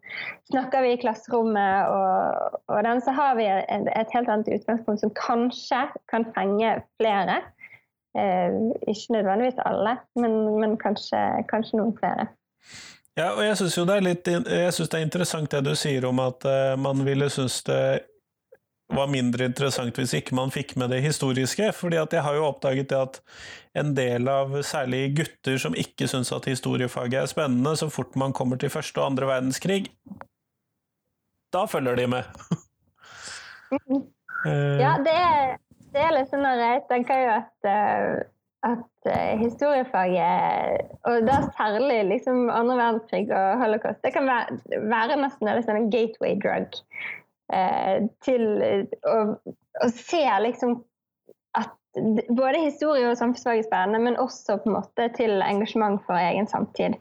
snakker 0.52 0.84
vi 0.84 0.96
i 0.96 1.02
klasserommet, 1.02 1.88
og, 1.96 2.60
og 2.68 2.84
den, 2.88 3.04
så 3.06 3.16
har 3.16 3.40
vi 3.40 3.48
et, 3.48 4.16
helt 4.16 4.32
annet 4.32 4.52
utgangspunkt 4.60 5.04
som 5.04 5.16
kanskje 5.16 5.86
kan 6.12 6.28
fenge 6.36 6.78
flere. 7.00 7.40
Eh, 8.16 8.60
ikke 8.92 9.18
nødvendigvis 9.18 9.64
alle, 9.64 9.98
men, 10.20 10.42
men 10.60 10.76
kanskje, 10.82 11.22
kanskje 11.52 11.80
noen 11.80 11.96
flere. 12.00 12.28
Ja, 13.16 13.30
og 13.32 13.46
jeg 13.46 13.56
syns 13.60 13.78
jo 13.78 13.86
det 13.88 13.96
er 13.96 14.04
litt 14.04 14.28
jeg 14.28 14.74
synes 14.76 14.92
det 14.92 15.00
er 15.00 15.06
interessant 15.06 15.54
det 15.54 15.62
du 15.64 15.72
sier 15.80 16.04
om 16.10 16.20
at 16.20 16.44
uh, 16.44 16.74
man 16.80 17.06
ville 17.08 17.30
synes 17.32 17.62
det 17.68 17.80
var 18.94 19.08
mindre 19.10 19.48
interessant 19.48 19.98
hvis 19.98 20.14
ikke 20.20 20.36
man 20.38 20.52
fikk 20.54 20.76
med 20.78 20.92
det 20.94 21.02
historiske. 21.02 21.72
fordi 21.74 21.98
at 21.98 22.14
jeg 22.14 22.22
har 22.22 22.36
jo 22.36 22.46
oppdaget 22.46 22.90
det 22.90 23.00
at 23.00 23.22
en 23.76 23.96
del 23.96 24.28
av 24.30 24.54
særlig 24.64 25.16
gutter 25.18 25.58
som 25.58 25.76
ikke 25.76 26.08
syns 26.12 26.32
at 26.36 26.46
historiefaget 26.46 27.22
er 27.22 27.32
spennende, 27.32 27.76
så 27.76 27.90
fort 27.90 28.16
man 28.16 28.34
kommer 28.34 28.58
til 28.58 28.70
første 28.70 29.02
og 29.02 29.12
andre 29.12 29.28
verdenskrig, 29.28 29.88
da 31.54 31.66
følger 31.66 31.96
de 31.96 32.08
med. 32.08 32.24
uh, 33.72 34.78
ja, 34.84 34.96
det 35.04 35.18
er, 35.18 35.58
det 35.96 36.04
er 36.04 36.16
litt 36.20 36.32
sånn 36.32 36.46
jeg 36.46 36.86
tenker 36.92 37.24
jo 37.24 37.36
at 37.40 37.70
uh, 37.72 38.35
at 38.66 39.10
uh, 39.10 39.34
historiefaget, 39.40 40.82
og 41.04 41.28
da 41.28 41.38
særlig 41.58 42.00
liksom 42.10 42.50
andre 42.50 42.78
verdenskrig 42.80 43.30
og 43.32 43.60
holocaust, 43.62 44.02
det 44.04 44.14
kan 44.14 44.28
være, 44.30 44.58
være 44.90 45.20
nesten 45.22 45.52
en 45.52 45.68
sånn 45.68 45.92
gateway 45.94 46.34
drug 46.42 46.80
uh, 47.54 47.98
til 48.26 48.46
å, 49.06 49.18
å, 49.86 49.92
se 49.94 50.24
liksom 50.48 50.80
at 51.62 52.02
både 52.34 52.66
historie 52.66 53.08
og 53.12 53.20
samfunnsfag 53.20 53.62
er 53.62 53.70
spennende, 53.70 54.02
men 54.08 54.20
også 54.22 54.58
på 54.64 54.72
en 54.72 54.78
måte 54.80 55.10
til 55.18 55.38
engasjement 55.46 56.02
for 56.08 56.18
egen 56.20 56.50
samtid. 56.50 56.98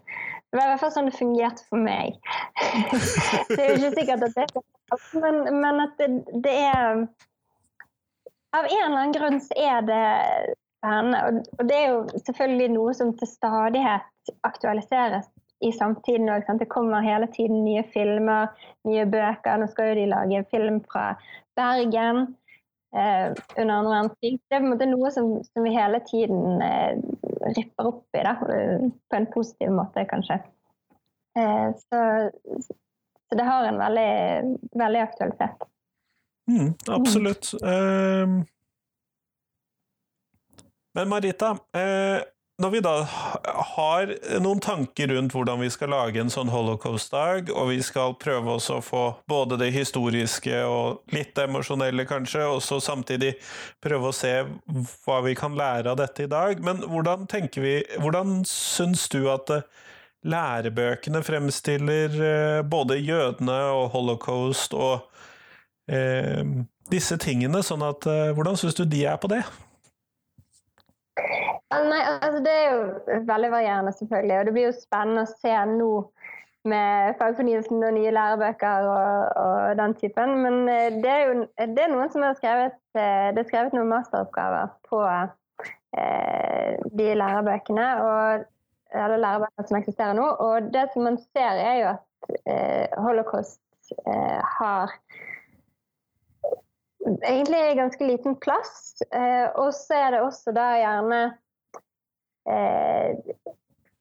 Det 0.54 0.60
var 0.60 0.68
i 0.68 0.72
hvert 0.74 0.84
fall 0.84 0.92
sånn 0.94 1.08
det 1.08 1.16
fungerte 1.18 1.64
for 1.66 1.82
meg. 1.82 2.20
det 3.50 3.58
er 3.58 3.72
jo 3.72 3.78
ikke 3.80 3.96
sikkert 3.96 4.28
at 4.28 4.36
det 4.36 4.44
er 4.44 4.72
men, 5.18 5.40
men 5.64 5.80
at 5.82 5.96
det, 5.98 6.10
det 6.44 6.52
er 6.68 7.06
Av 8.54 8.66
en 8.68 8.84
eller 8.84 9.00
annen 9.00 9.14
grunn 9.16 9.40
så 9.42 9.56
er 9.58 9.80
det 9.88 10.02
spennende. 10.84 11.42
Og 11.58 11.68
det 11.68 11.78
er 11.78 11.88
jo 11.92 12.20
selvfølgelig 12.26 12.68
noe 12.74 12.94
som 12.94 13.12
til 13.16 13.28
stadighet 13.28 14.34
aktualiseres 14.44 15.26
i 15.64 15.72
samtiden 15.72 16.28
òg. 16.28 16.46
Det 16.58 16.68
kommer 16.68 17.04
hele 17.04 17.28
tiden 17.32 17.64
nye 17.64 17.84
filmer, 17.94 18.52
nye 18.88 19.06
bøker. 19.06 19.58
Nå 19.60 19.68
skal 19.72 19.92
jo 19.92 20.00
de 20.00 20.06
lage 20.12 20.44
film 20.52 20.80
fra 20.90 21.14
Bergen 21.56 22.36
eh, 22.96 23.32
under 23.56 23.74
andre 23.74 23.92
verdenskrig. 23.94 24.38
Det 24.40 24.56
er 24.56 24.60
på 24.60 24.64
en 24.64 24.72
måte 24.74 24.90
noe 24.90 25.12
som, 25.14 25.36
som 25.48 25.66
vi 25.66 25.74
hele 25.74 26.00
tiden 26.08 26.62
eh, 26.62 26.96
ripper 27.56 27.92
opp 27.92 28.18
i, 28.18 28.24
da, 28.26 28.36
på 28.40 29.20
en 29.20 29.30
positiv 29.32 29.72
måte, 29.72 30.06
kanskje. 30.10 30.40
Eh, 31.38 31.68
så, 31.80 32.00
så, 32.66 33.38
det 33.38 33.46
har 33.46 33.68
en 33.68 33.80
veldig, 33.80 34.10
veldig 34.78 35.00
aktualitet. 35.00 35.70
Mm, 36.50 36.74
absolutt. 36.92 37.54
Mm. 37.62 38.42
Men 40.94 41.10
Marita, 41.10 41.56
eh, 41.74 42.22
når 42.62 42.70
vi 42.70 42.80
da 42.84 42.92
har 43.74 44.10
noen 44.42 44.60
tanker 44.62 45.10
rundt 45.10 45.34
hvordan 45.34 45.58
vi 45.58 45.70
skal 45.74 45.90
lage 45.90 46.20
en 46.22 46.30
sånn 46.30 46.52
holocaust-dag, 46.52 47.48
og 47.50 47.72
vi 47.72 47.80
skal 47.82 48.14
prøve 48.20 48.54
oss 48.54 48.68
å 48.70 48.78
få 48.84 49.02
både 49.30 49.58
det 49.58 49.72
historiske 49.74 50.60
og 50.62 51.14
litt 51.14 51.38
emosjonelle, 51.42 52.06
kanskje, 52.06 52.44
og 52.46 52.62
så 52.62 52.78
samtidig 52.82 53.32
prøve 53.82 54.12
å 54.12 54.14
se 54.14 54.36
hva 55.02 55.18
vi 55.26 55.34
kan 55.38 55.58
lære 55.58 55.90
av 55.90 55.98
dette 55.98 56.28
i 56.28 56.30
dag, 56.30 56.62
men 56.62 56.84
hvordan 56.86 57.26
tenker 57.30 57.64
vi 57.64 57.74
Hvordan 57.98 58.44
syns 58.46 59.08
du 59.10 59.24
at 59.32 59.50
eh, 59.50 59.66
lærebøkene 60.30 61.24
fremstiller 61.26 62.14
eh, 62.22 62.62
både 62.62 63.02
jødene 63.02 63.58
og 63.74 63.90
holocaust 63.96 64.78
og 64.78 65.10
eh, 65.90 66.46
disse 66.92 67.18
tingene, 67.18 67.64
sånn 67.66 67.82
at 67.82 68.06
Hvordan 68.36 68.58
syns 68.60 68.76
du 68.78 68.84
de 68.86 69.06
er 69.08 69.18
på 69.18 69.32
det? 69.32 69.42
Nei, 71.88 72.00
altså 72.20 72.40
Det 72.44 72.52
er 72.52 72.66
jo 72.72 73.20
veldig 73.28 73.50
varierende, 73.52 73.92
selvfølgelig. 73.92 74.38
Og 74.38 74.46
det 74.46 74.54
blir 74.56 74.68
jo 74.68 74.76
spennende 74.76 75.24
å 75.24 75.32
se 75.32 75.54
nå 75.70 75.90
med 76.64 77.18
fagfornyelsen 77.20 77.84
og 77.84 77.92
nye 77.96 78.12
lærebøker 78.14 78.86
og, 78.88 79.40
og, 79.42 79.74
den 79.80 79.94
typen. 80.00 80.38
Men 80.44 80.62
eh, 80.72 80.96
det 81.02 81.10
er 81.12 81.22
jo 81.26 81.34
det 81.74 81.84
er 81.84 81.92
noen 81.92 82.12
som 82.12 82.24
har 82.24 82.38
skrevet, 82.38 82.78
eh, 82.96 83.28
det 83.36 83.44
er 83.44 83.50
skrevet 83.50 83.76
noen 83.76 83.92
masteroppgaver 83.92 84.72
på 84.88 85.02
eh, 85.04 86.80
de 87.00 87.10
lærebøkene. 87.20 87.90
Og, 88.06 88.48
eller 88.94 89.20
lærebøker 89.20 89.68
som 89.68 89.78
eksisterer 89.80 90.16
nå. 90.16 90.30
Og 90.46 90.72
det 90.72 90.88
som 90.94 91.04
man 91.08 91.20
ser, 91.26 91.60
er 91.60 91.78
jo 91.82 91.92
at 91.92 92.40
eh, 92.48 92.98
holocaust 93.04 93.60
eh, 94.06 94.40
har 94.58 94.96
egentlig 97.04 97.76
ganske 97.76 98.04
liten 98.04 98.36
plass. 98.40 99.02
Eh, 99.12 99.48
og 99.60 99.74
så 99.76 100.00
er 100.06 100.14
det 100.14 100.24
også 100.24 100.54
da 100.56 100.68
gjerne 100.80 101.22
eh, 102.50 103.14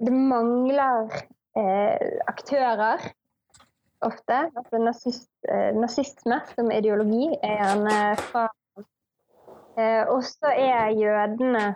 Det 0.04 0.14
mangler 0.14 1.12
eh, 1.58 2.18
aktører 2.28 3.06
ofte. 4.04 4.40
Altså 4.56 4.82
nazist, 4.82 5.32
eh, 5.48 5.72
nazisme 5.78 6.42
som 6.52 6.72
ideologi 6.72 7.30
er 7.42 7.56
gjerne 7.62 8.00
fra 8.26 8.48
eh, 9.78 10.04
Og 10.12 10.24
så 10.28 10.52
er 10.52 10.98
jødene 10.98 11.76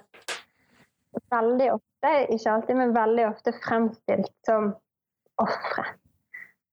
veldig 1.32 1.72
ofte, 1.74 2.12
ikke 2.34 2.52
alltid, 2.52 2.76
men 2.78 2.96
veldig 2.96 3.26
ofte 3.30 3.54
fremstilt 3.64 4.34
som 4.46 4.70
ofre. 5.42 5.88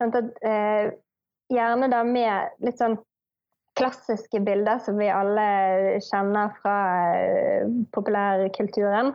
Sånn 0.00 0.12
eh, 0.44 0.92
gjerne 1.52 1.88
da 1.92 2.02
med 2.06 2.64
litt 2.64 2.80
sånn 2.80 2.98
klassiske 3.78 4.40
bilder 4.44 4.78
som 4.84 4.98
vi 5.00 5.08
alle 5.10 5.46
kjenner 6.06 6.52
fra 6.60 6.76
uh, 7.18 7.72
populærkulturen. 7.94 9.12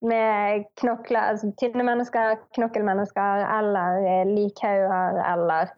Med 0.00 0.64
knokler, 0.78 1.32
altså 1.32 1.50
tynne 1.58 1.82
mennesker, 1.82 2.36
knokkelmennesker 2.54 3.42
eller 3.58 3.98
uh, 4.04 4.28
likhauger 4.30 5.18
eller 5.26 5.72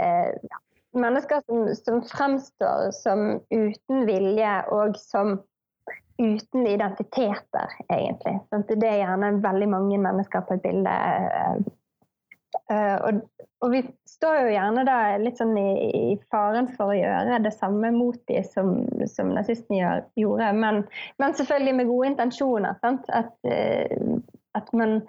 uh, 0.00 0.60
mennesker 0.96 1.42
som, 1.44 1.74
som, 1.76 2.00
fremstår 2.08 2.90
som 2.96 3.26
uten 3.50 4.06
vilje 4.08 4.54
og 4.72 4.96
som 4.96 5.36
uten 6.20 6.66
identiteter, 6.68 7.76
egentlig. 7.88 8.38
Sånn 8.48 8.64
det 8.70 8.88
er 8.88 9.02
gjerne 9.02 9.34
veldig 9.44 9.68
mange 9.72 10.00
mennesker 10.00 10.44
på 10.48 10.56
et 10.56 10.64
bilde. 10.64 10.96
Og, 12.70 13.20
og 13.62 13.72
vi 13.72 13.80
står 14.08 14.36
jo 14.40 14.52
gjerne 14.54 14.82
da 14.88 14.96
litt 15.20 15.38
sånn 15.40 15.52
i, 15.58 15.70
i 15.86 16.16
faren 16.32 16.68
for 16.74 16.92
å 16.92 16.96
gjøre 16.96 17.38
det 17.44 17.52
samme 17.54 17.90
mot 17.94 18.18
de 18.30 18.42
som, 18.46 18.72
som 19.10 19.30
nazistene 19.36 20.00
gjorde, 20.18 20.50
men, 20.56 20.82
men, 21.22 21.36
selvfølgelig 21.38 21.74
med 21.78 21.90
gode 21.90 22.10
intensjoner. 22.12 22.78
Sant? 22.82 23.06
At, 23.14 23.32
uh, 23.46 24.18
at 24.58 24.72
man, 24.76 25.00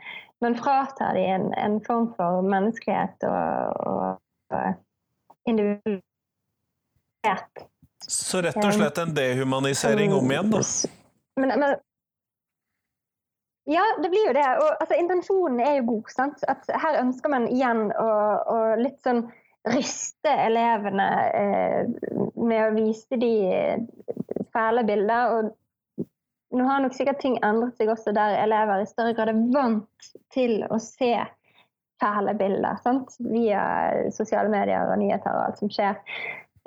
man, 0.43 0.57
fratar 0.59 1.17
de 1.17 1.25
en, 1.33 1.49
en, 1.57 1.79
form 1.85 2.11
for 2.17 2.45
menneskelighet 2.45 3.27
og, 3.29 3.81
og, 3.89 4.21
og 4.53 5.49
individualitet. 5.49 6.05
Så 8.01 8.41
rett 8.41 8.57
og 8.57 8.73
slett 8.73 8.97
en 9.01 9.15
dehumanisering 9.15 10.13
om 10.17 10.31
igjen, 10.33 10.51
da? 10.53 10.61
Men, 11.41 11.55
men, 11.61 11.75
ja, 13.69 13.83
det 14.01 14.09
blir 14.09 14.27
jo 14.27 14.33
det. 14.33 14.47
Og 14.61 14.69
altså, 14.79 14.97
intensjonen 14.97 15.59
er 15.59 15.77
jo 15.79 15.87
god. 15.93 16.11
sant? 16.13 16.43
At 16.49 16.65
her 16.83 16.99
ønsker 17.03 17.33
man 17.33 17.47
igjen 17.51 17.89
å, 17.93 18.09
å 18.49 18.57
litt 18.81 18.99
sånn 19.05 19.25
ryste 19.69 20.31
elevene 20.47 21.07
eh, 21.37 21.81
med 22.41 22.61
å 22.65 22.73
vise 22.73 23.19
de 23.21 23.35
fæle 24.53 24.85
bilder. 24.87 25.35
Og 25.37 26.57
nå 26.57 26.65
har 26.67 26.81
nok 26.83 26.97
sikkert 26.97 27.21
ting 27.21 27.37
endret 27.45 27.77
seg 27.77 27.91
også 27.93 28.15
der 28.15 28.39
elever 28.41 28.81
i 28.81 28.89
større 28.89 29.13
grad 29.17 29.31
er 29.31 29.45
vant 29.53 30.11
til 30.33 30.63
å 30.67 30.81
se 30.81 31.13
fæle 32.01 32.33
bilder 32.39 32.81
sant? 32.81 33.13
via 33.21 33.61
sosiale 34.15 34.49
medier 34.49 34.89
og 34.89 34.97
nyheter 34.99 35.37
og 35.37 35.45
alt 35.45 35.61
som 35.61 35.71
skjer. 35.71 36.01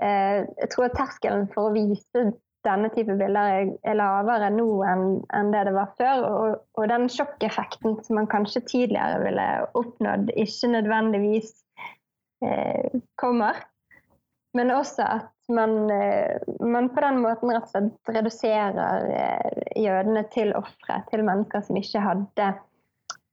Eh, 0.02 0.44
jeg 0.62 0.70
tror 0.70 0.94
terskelen 0.94 1.48
for 1.50 1.68
å 1.68 1.74
vise 1.74 2.28
denne 2.64 2.88
type 2.94 3.16
bilder 3.18 3.50
er, 3.58 3.68
er 3.84 3.98
lavere 3.98 4.48
nå 4.54 4.66
enn, 4.88 5.04
enn, 5.36 5.52
det 5.54 5.66
det 5.68 5.74
var 5.76 5.92
før. 5.98 6.24
Og, 6.28 6.56
og, 6.78 6.88
den 6.90 7.06
sjokkeffekten 7.12 7.98
som 8.06 8.18
man 8.20 8.30
kanskje 8.30 8.64
tidligere 8.70 9.20
ville 9.24 9.46
oppnådd, 9.80 10.32
ikke 10.40 10.72
nødvendigvis 10.72 11.52
eh, 12.44 13.00
kommer. 13.20 13.60
Men 14.54 14.70
også 14.70 15.06
at 15.06 15.30
man, 15.48 15.90
eh, 15.90 16.40
man, 16.60 16.88
på 16.94 17.02
den 17.04 17.20
måten 17.24 17.52
rett 17.52 17.66
og 17.68 17.72
slett 17.72 18.14
reduserer 18.16 19.08
eh, 19.12 19.64
jødene 19.84 20.24
til 20.32 20.54
ofre, 20.56 21.02
til 21.10 21.24
mennesker 21.26 21.64
som 21.66 21.80
ikke 21.80 22.04
hadde 22.04 22.52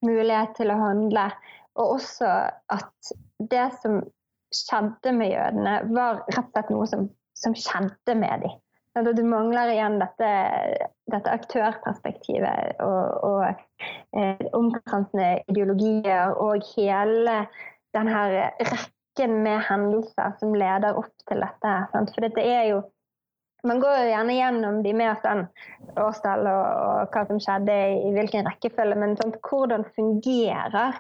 mulighet 0.06 0.58
til 0.58 0.74
å 0.74 0.80
handle. 0.82 1.30
Og 1.80 1.98
også 2.00 2.32
at 2.74 3.13
det 3.52 3.70
som 3.80 4.02
skjedde 4.52 5.13
med 5.15 5.32
jødene, 5.32 5.78
var 5.96 6.26
rett 6.28 6.50
og 6.50 6.52
slett 6.52 6.74
noe 6.74 6.89
som, 6.89 7.08
som 7.38 7.56
skjedde 7.56 8.17
med 8.20 8.44
dem. 8.44 8.60
At 8.99 9.08
du 9.15 9.23
mangler 9.23 9.71
igjen 9.71 9.99
dette, 10.01 10.30
dette 11.13 11.32
aktørperspektivet 11.32 12.82
og, 12.84 13.23
og 13.23 13.45
eh, 14.19 14.47
omkransende 14.58 15.45
ideologier 15.47 16.34
og 16.36 16.65
hele 16.73 17.38
den 17.95 18.10
her 18.12 18.51
rekken 18.60 19.38
med 19.45 19.63
hendelser 19.69 20.36
som 20.41 20.58
leder 20.60 20.99
opp 20.99 21.13
til 21.30 21.39
dette. 21.39 21.75
Sant? 21.93 22.12
For 22.12 22.27
dette 22.27 22.43
er 22.43 22.67
jo 22.73 22.82
man 23.63 23.77
går 23.77 23.97
jo 23.99 24.10
gjerne 24.10 24.36
gjennom 24.36 24.77
de 24.82 24.91
mer 24.97 25.19
sånn 25.21 25.43
årstall 26.01 26.47
og, 26.49 26.63
og, 26.82 27.13
hva 27.13 27.25
som 27.30 27.41
skjedde 27.43 27.75
i 28.08 28.13
hvilken 28.15 28.47
rekkefølge, 28.47 28.97
men 28.97 29.13
sånn, 29.19 29.36
hvordan 29.45 29.86
fungerer 29.93 30.97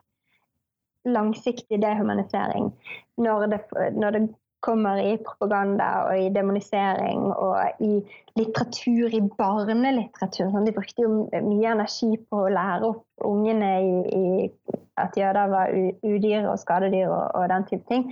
langsiktig 1.09 1.79
dehumanisering 1.81 2.69
når 3.17 3.47
det, 3.55 3.59
når 3.97 4.13
det 4.13 4.21
kommer 4.61 4.99
i 5.01 5.15
propaganda 5.25 5.87
og 6.07 6.19
i 6.21 6.29
demonisering 6.33 7.31
og 7.31 7.81
i 7.81 7.95
litteratur, 8.37 9.09
i 9.09 9.21
barnelitteratur. 9.37 10.51
Sånn. 10.53 10.67
De 10.67 10.75
brukte 10.75 11.05
jo 11.05 11.25
mye 11.31 11.73
energi 11.73 12.13
på 12.29 12.45
å 12.45 12.53
lære 12.53 12.91
opp 12.93 13.25
ungene 13.25 13.71
i, 13.81 14.21
i 14.21 14.79
at 15.01 15.17
jøder 15.17 15.51
var 15.51 15.73
udyr 15.73 16.47
og 16.51 16.59
skadedyr 16.61 17.09
og, 17.09 17.25
og 17.39 17.49
den 17.51 17.67
type 17.69 17.87
ting. 17.89 18.07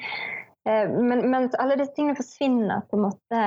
Eh, 0.67 0.89
men, 0.89 1.23
mens 1.31 1.55
alle 1.61 1.77
disse 1.79 1.95
tingene 1.95 2.17
forsvinner 2.19 2.83
på 2.89 2.97
en 2.97 3.05
måte 3.07 3.45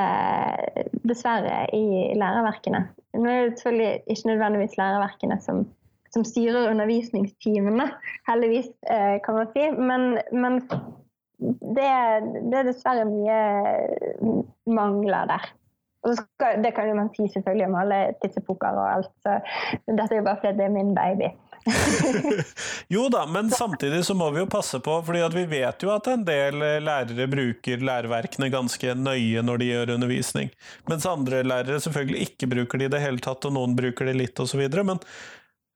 dessverre 1.07 1.67
i 1.77 2.13
læreverkene. 2.19 2.87
Nå 3.19 3.29
er 3.29 3.47
det 3.51 3.61
selvfølgelig 3.61 4.15
ikke 4.15 4.31
nødvendigvis 4.31 4.79
læreverkene 4.81 5.39
som, 5.45 5.63
som 6.15 6.25
styrer 6.27 6.71
undervisningstimene, 6.71 7.91
heldigvis, 8.31 8.71
eh, 8.91 9.19
kan 9.25 9.41
man 9.41 9.53
si. 9.53 9.69
Men, 9.77 10.09
men 10.33 10.61
det, 11.43 11.91
det, 12.51 12.59
er 12.59 12.69
dessverre 12.69 13.07
mye 13.09 13.39
mangler 14.71 15.31
der. 15.33 15.51
Og 16.03 16.17
skal, 16.19 16.59
det 16.63 16.73
kan 16.75 16.89
jo 16.91 16.99
man 16.99 17.11
si 17.15 17.29
selvfølgelig 17.31 17.69
om 17.69 17.79
alle 17.79 17.99
tidsepoker 18.23 18.79
og 18.79 18.87
alt, 18.89 19.13
så 19.23 19.39
dette 19.87 20.11
er 20.11 20.19
jo 20.19 20.27
bare 20.27 20.41
fordi 20.43 20.59
det 20.59 20.67
er 20.67 20.75
min 20.75 20.95
baby. 20.97 21.31
jo 22.95 23.05
da, 23.09 23.23
men 23.31 23.51
samtidig 23.55 24.01
så 24.05 24.15
må 24.19 24.31
vi 24.35 24.41
jo 24.43 24.49
passe 24.51 24.81
på, 24.83 24.97
fordi 25.07 25.23
vi 25.37 25.45
vet 25.53 25.85
jo 25.85 25.93
at 25.95 26.09
en 26.11 26.25
del 26.27 26.59
lærere 26.83 27.29
bruker 27.31 27.85
læreverkene 27.87 28.51
ganske 28.51 28.97
nøye 28.99 29.45
når 29.47 29.63
de 29.63 29.69
gjør 29.71 29.93
undervisning, 29.95 30.51
mens 30.91 31.07
andre 31.07 31.45
lærere 31.47 31.79
selvfølgelig 31.85 32.27
ikke 32.27 32.51
bruker 32.51 32.83
det 32.83 32.91
i 32.91 32.95
det 32.97 33.05
hele 33.05 33.23
tatt, 33.23 33.47
og 33.47 33.55
noen 33.55 33.79
bruker 33.79 34.11
det 34.11 34.17
litt 34.19 34.43
osv. 34.43 34.65
Men 34.83 34.99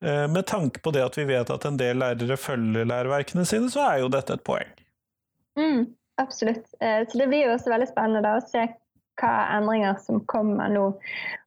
eh, 0.02 0.26
med 0.26 0.42
tanke 0.50 0.82
på 0.82 0.94
det 0.96 1.06
at 1.06 1.20
vi 1.20 1.28
vet 1.30 1.54
at 1.54 1.68
en 1.70 1.78
del 1.78 2.02
lærere 2.02 2.40
følger 2.40 2.90
læreverkene 2.90 3.46
sine, 3.46 3.70
så 3.70 3.86
er 3.86 4.02
jo 4.02 4.10
dette 4.10 4.34
et 4.34 4.46
poeng. 4.46 4.74
Mm, 5.56 5.86
absolutt. 6.16 6.74
Eh, 6.80 7.08
så 7.08 7.18
det 7.18 7.26
blir 7.26 7.46
jo 7.46 7.54
også 7.54 7.72
veldig 7.72 7.88
spennende 7.90 8.24
da, 8.24 8.36
å 8.36 8.44
se 8.44 8.66
hva 9.16 9.32
endringer 9.56 9.96
som 10.04 10.20
kommer 10.28 10.68
nå. 10.72 10.88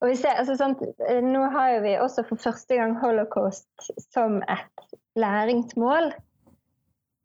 Og 0.01 0.15
ser, 0.17 0.39
altså, 0.41 0.55
sånt, 0.57 0.81
nå 1.25 1.43
har 1.53 1.77
vi 1.85 1.99
også 2.01 2.25
for 2.29 2.41
første 2.41 2.79
gang 2.79 2.97
holocaust 3.01 3.91
som 4.09 4.41
et 4.49 4.97
læringsmål. 5.19 6.11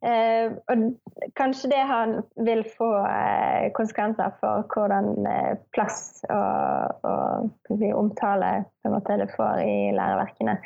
Eh, 0.05 0.53
og 0.69 1.31
kanskje 1.39 1.71
det 1.71 1.81
han 1.89 2.19
vil 2.45 2.61
få 2.75 2.91
eh, 3.09 3.71
konsekvenser 3.73 4.35
for 4.37 4.67
hvordan 4.69 5.25
eh, 5.25 5.53
plass 5.73 6.21
og, 6.29 7.07
og 7.09 7.79
vi, 7.79 7.89
omtale 7.89 8.51
måte, 8.85 9.17
det 9.17 9.31
får 9.33 9.63
i 9.65 9.77
læreverkene. 9.97 10.59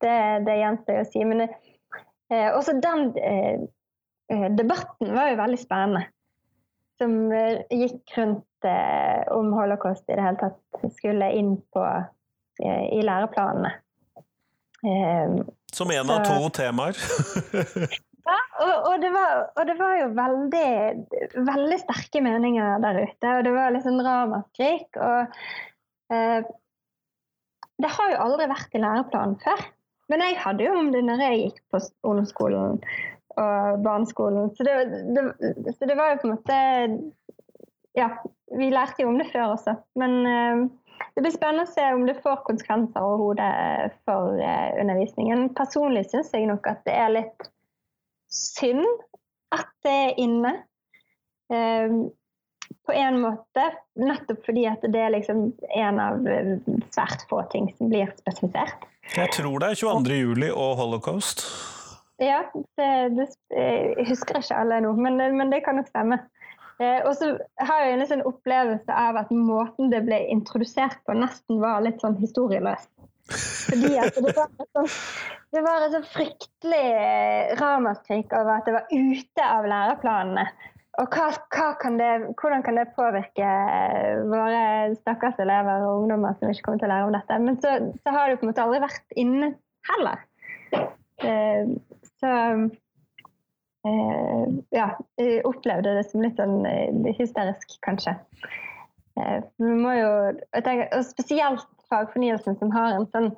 Det, 0.00 0.18
det 0.46 0.60
gjenstår 0.62 1.02
å 1.02 1.08
si. 1.10 1.26
Men 1.28 1.44
eh, 1.44 2.48
også 2.54 2.78
den 2.80 3.10
Eh, 3.18 3.60
debatten 4.28 5.14
var 5.14 5.32
jo 5.32 5.40
veldig 5.40 5.58
spennende. 5.60 6.04
Som 6.98 7.32
eh, 7.32 7.62
gikk 7.70 8.16
rundt 8.18 8.66
eh, 8.66 9.22
om 9.34 9.52
holocaust 9.54 10.04
i 10.08 10.16
det 10.16 10.24
hele 10.24 10.40
tatt 10.40 10.94
skulle 10.96 11.30
inn 11.38 11.54
på, 11.72 11.84
i 12.58 12.98
læreplanene. 13.06 13.70
Som 15.72 15.90
en 15.94 16.10
av 16.10 16.24
to 16.26 16.48
temaer? 16.54 16.98
ja, 18.28 18.38
og, 18.64 18.74
og, 18.90 18.94
det 19.02 19.10
var, 19.14 19.42
og, 19.54 19.62
det 19.68 19.76
var, 19.78 19.96
jo 20.00 20.08
veldig, 20.16 20.70
veldig 21.48 21.80
sterke 21.82 22.22
meninger 22.24 22.80
der 22.84 23.02
ute. 23.04 23.34
Og 23.34 23.44
det 23.46 23.54
var 23.54 23.78
sånn 23.84 24.02
ramaskrik. 24.04 24.88
Og 24.98 25.38
eh, 26.14 26.48
det 27.78 27.92
har 27.94 28.14
jo 28.14 28.22
aldri 28.24 28.48
vært 28.50 28.74
i 28.74 28.82
læreplanen 28.82 29.38
før. 29.44 29.66
Men 30.08 30.24
jeg 30.24 30.40
hadde 30.40 30.64
jo 30.64 30.74
om 30.80 30.90
det 30.94 31.04
når 31.04 31.24
jeg 31.26 31.40
gikk 31.42 31.62
på 31.70 31.82
ungdomsskolen 32.08 32.80
og 33.38 33.84
barneskolen. 33.84 34.50
Så 34.56 34.66
det, 34.66 34.74
det, 35.14 35.74
så 35.78 35.88
det, 35.88 35.96
var 35.98 36.12
jo 36.12 36.20
på 36.22 36.28
en 36.28 36.34
måte 36.36 36.58
Ja, 37.98 38.10
vi 38.58 38.70
lærte 38.70 39.02
jo 39.02 39.12
om 39.12 39.18
det 39.18 39.30
før 39.32 39.54
også. 39.56 39.74
Men 39.98 40.18
uh, 40.26 40.66
det 41.14 41.24
blir 41.24 41.34
spennende 41.34 41.66
å 41.66 41.72
se 41.72 41.86
om 41.94 42.04
det 42.06 42.18
får 42.22 42.44
konsekvenser 42.46 43.04
overhodet 43.04 43.96
for 44.08 44.38
uh, 44.38 44.68
undervisningen. 44.80 45.48
Personlig 45.58 46.06
syns 46.12 46.32
jeg 46.34 46.48
nok 46.50 46.68
at 46.70 46.84
det 46.86 46.94
er 46.94 47.14
litt 47.16 47.50
synd 48.32 48.86
at 49.54 49.70
det 49.86 49.96
er 50.04 50.22
inne. 50.22 50.54
Uh, 51.52 52.08
på 52.84 52.92
en 52.92 53.16
måte, 53.20 53.64
nettopp 54.00 54.44
fordi 54.44 54.66
at 54.68 54.82
det 54.92 55.00
er 55.00 55.12
liksom 55.14 55.46
en 55.76 56.00
av 56.00 56.26
svært 56.92 57.24
få 57.30 57.40
ting 57.52 57.70
som 57.78 57.88
blir 57.88 58.12
spesifisert. 58.20 58.84
Jeg 59.16 59.32
tror 59.32 59.62
det 59.62 59.72
er 59.72 59.80
22. 59.80 60.18
juli 60.20 60.50
og 60.52 60.76
holocaust. 60.80 61.46
Ja, 62.18 62.42
det, 62.78 62.90
det, 63.14 63.28
jeg 63.54 64.08
husker 64.08 64.40
ikke 64.40 64.58
alle 64.58 64.80
nå, 64.82 64.92
men, 64.98 65.20
men 65.38 65.52
det 65.52 65.62
kan 65.66 65.78
nok 65.78 65.90
stemme. 65.90 66.18
Eh, 66.78 67.00
og 67.06 67.12
så 67.18 67.32
har 67.62 67.82
jeg 67.82 67.94
en 67.94 68.02
liksom 68.04 68.24
opplevelse 68.26 68.94
av 68.94 69.18
at 69.18 69.30
måten 69.34 69.90
det 69.90 70.04
ble 70.06 70.20
introdusert 70.30 71.00
på, 71.06 71.16
nesten 71.18 71.58
var 71.62 71.82
litt 71.82 72.02
sånn 72.02 72.18
historieløst. 72.20 72.90
Fordi 73.28 73.92
at 74.00 74.16
det 74.16 74.32
var 74.32 74.48
et 74.48 74.70
sånn, 74.72 74.88
det 75.54 75.62
var 75.66 75.84
et 75.84 75.94
sånn 75.96 76.08
fryktelig 76.14 76.86
ramaskrik 77.60 78.32
over 78.36 78.54
at 78.56 78.68
det 78.68 78.76
var 78.78 78.92
ute 78.94 79.48
av 79.48 79.68
læreplanene. 79.68 80.46
Og 80.98 81.14
hva, 81.14 81.28
hva 81.54 81.66
kan 81.78 81.98
det, 82.00 82.08
hvordan 82.40 82.64
kan 82.66 82.78
det 82.78 82.88
påvirke 82.96 83.50
våre 84.30 84.62
stakkars 84.96 85.38
elever 85.42 85.84
og 85.86 86.02
ungdommer 86.02 86.34
som 86.38 86.50
ikke 86.50 86.64
kommer 86.66 86.82
til 86.82 86.88
å 86.88 86.94
lære 86.94 87.10
om 87.10 87.14
dette? 87.14 87.38
Men 87.44 87.60
så, 87.62 87.74
så 88.02 88.14
har 88.14 88.30
det 88.30 88.40
på 88.40 88.46
en 88.48 88.50
måte 88.50 88.64
aldri 88.64 88.80
vært 88.82 89.14
inne 89.22 89.52
heller. 89.92 90.24
Eh, 91.22 91.70
så 92.20 92.30
eh, 93.88 94.46
ja, 94.74 94.88
jeg 95.20 95.44
opplevde 95.48 95.96
det 95.98 96.06
som 96.10 96.24
litt 96.24 96.38
sånn 96.40 96.62
eh, 96.68 97.12
hysterisk, 97.18 97.76
kanskje. 97.86 98.16
Eh, 99.18 99.38
vi 99.62 99.74
må 99.82 99.94
jo, 99.98 100.10
tenker, 100.54 100.88
og 100.96 101.06
Spesielt 101.08 101.68
fagfornyelsen, 101.88 102.58
som 102.60 102.72
har 102.74 102.96
en 102.96 103.08
sånn 103.12 103.30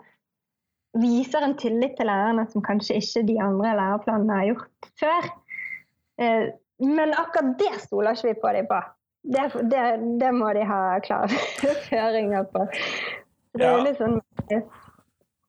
viser 0.99 1.45
en 1.47 1.55
tillit 1.59 1.95
til 1.99 2.09
lærerne 2.11 2.47
som 2.51 2.64
kanskje 2.66 2.99
ikke 2.99 3.23
de 3.29 3.37
andre 3.43 3.77
læreplanene 3.79 4.38
har 4.40 4.49
gjort 4.49 4.88
før. 4.99 5.29
Eh, 6.21 6.49
men 6.81 7.14
akkurat 7.14 7.55
det 7.61 7.75
stoler 7.85 8.16
ikke 8.16 8.33
vi 8.33 8.40
på 8.43 8.55
dem 8.57 8.69
på. 8.71 8.81
Det, 9.21 9.47
det, 9.71 9.85
det 10.21 10.31
må 10.35 10.51
de 10.57 10.64
ha 10.66 10.81
klare 11.05 11.40
føringer 11.88 12.49
på. 12.51 12.64
Det 13.55 13.66
er 13.66 13.77
ja. 13.77 13.85
litt 13.85 14.01
sånn 14.01 14.19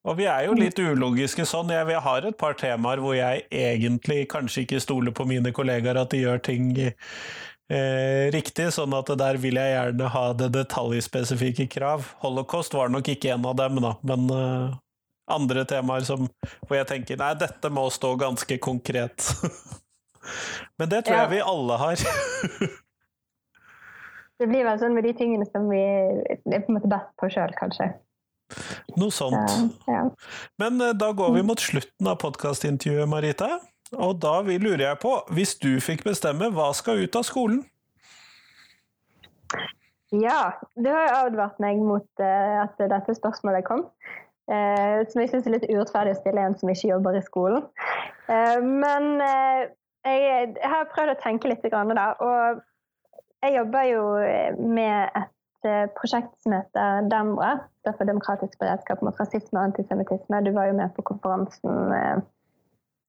og 0.01 0.17
vi 0.17 0.25
er 0.25 0.47
jo 0.47 0.57
litt 0.57 0.79
ulogiske 0.81 1.45
sånn. 1.45 1.69
Jeg, 1.73 2.01
har 2.01 2.25
et 2.25 2.37
par 2.37 2.55
temaer 2.57 3.01
hvor 3.03 3.13
jeg 3.13 3.45
egentlig 3.53 4.25
kanskje 4.31 4.65
ikke 4.65 4.81
stoler 4.81 5.13
på 5.13 5.27
mine 5.29 5.53
kollegaer 5.53 5.99
at 6.01 6.13
de 6.13 6.23
gjør 6.23 6.41
ting 6.41 6.71
eh, 6.79 8.31
riktig, 8.33 8.71
sånn 8.73 8.95
at 8.97 9.13
der 9.21 9.37
vil 9.41 9.61
jeg 9.61 9.75
gjerne 9.75 10.09
ha 10.15 10.25
det 10.37 10.49
detaljspesifikke 10.57 11.69
krav. 11.77 12.15
Holocaust 12.25 12.73
var 12.73 12.89
nok 12.89 13.13
ikke 13.13 13.35
en 13.35 13.45
av 13.45 13.59
dem, 13.61 13.77
da, 13.85 13.93
men 14.09 14.27
eh, 14.33 14.79
andre 15.31 15.65
temaer 15.69 16.05
som, 16.07 16.25
hvor 16.65 16.79
jeg 16.79 16.89
tenker 16.89 17.21
nei, 17.21 17.35
dette 17.39 17.69
må 17.69 17.85
stå 17.93 18.15
ganske 18.19 18.57
konkret. 18.63 19.31
men 20.81 20.89
det 20.89 21.05
tror 21.05 21.19
ja. 21.19 21.25
jeg 21.27 21.35
vi 21.37 21.47
alle 21.53 21.81
har. 21.85 22.05
det 24.41 24.49
blir 24.49 24.65
vel 24.65 24.81
sånn 24.81 24.97
med 24.97 25.05
de 25.05 25.13
tingene 25.21 25.45
som 25.53 25.69
vi 25.69 25.81
er 25.81 26.39
på 26.41 26.71
en 26.71 26.79
måte 26.79 26.89
best 26.89 27.13
på 27.21 27.29
sjøl, 27.37 27.53
kanskje. 27.61 27.93
Noe 28.99 29.11
sånt. 29.13 29.51
Ja, 29.87 29.93
ja. 29.93 30.05
Men 30.61 30.81
eh, 30.81 30.95
da 30.97 31.11
går 31.15 31.35
vi 31.37 31.43
mot 31.45 31.61
slutten 31.61 32.09
av 32.11 32.19
podkastintervjuet, 32.21 33.09
Marita. 33.09 33.49
Og 33.91 34.15
da 34.23 34.37
lurer 34.45 34.85
jeg 34.85 34.99
på, 35.03 35.17
hvis 35.35 35.57
du 35.59 35.73
fikk 35.83 36.05
bestemme, 36.07 36.47
hva 36.55 36.69
skal 36.75 37.03
ut 37.03 37.17
av 37.19 37.25
skolen? 37.27 37.63
Ja, 40.15 40.53
du 40.79 40.87
har 40.91 41.07
jo 41.07 41.17
advart 41.25 41.59
meg 41.63 41.79
mot 41.83 42.07
uh, 42.23 42.63
at 42.63 42.79
dette 42.79 43.15
spørsmålet 43.15 43.67
kom. 43.67 43.85
Uh, 44.51 45.03
som 45.11 45.21
jeg 45.21 45.31
syns 45.31 45.47
er 45.47 45.55
litt 45.55 45.67
urettferdig 45.69 46.15
å 46.15 46.19
stille 46.19 46.47
en 46.47 46.55
som 46.59 46.71
ikke 46.71 46.91
jobber 46.91 47.19
i 47.19 47.23
skolen. 47.23 47.67
Men 48.31 49.19
jeg, 49.19 49.65
jeg, 50.07 50.51
har 50.71 50.87
prøvd 50.93 51.11
å 51.11 51.19
tenke 51.19 51.49
litt, 51.51 51.65
da. 51.67 52.05
Og 52.23 52.61
jeg 53.43 53.57
jobber 53.57 53.87
jo 53.89 54.03
med 54.71 55.19
et 55.19 55.31
Eh, 55.63 55.87
prosjekt 55.87 56.41
som 56.41 56.51
heter 56.51 57.01
DEMRA, 57.01 57.59
for 57.97 58.05
demokratisk 58.05 58.59
beredskap 58.59 59.01
mot 59.05 59.19
rasisme 59.19 59.59
og 59.59 59.67
antisemittisme. 59.69 60.39
Du 60.41 60.51
var 60.55 60.65
jo 60.65 60.73
med 60.73 60.89
på 60.95 61.05
konferansen 61.05 61.93
eh, 61.93 62.21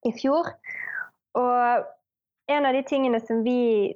i 0.04 0.12
fjor. 0.12 0.50
Og 1.40 1.86
en 2.52 2.68
av 2.68 2.76
de 2.76 2.82
tingene 2.84 3.22
som 3.24 3.40
vi 3.46 3.86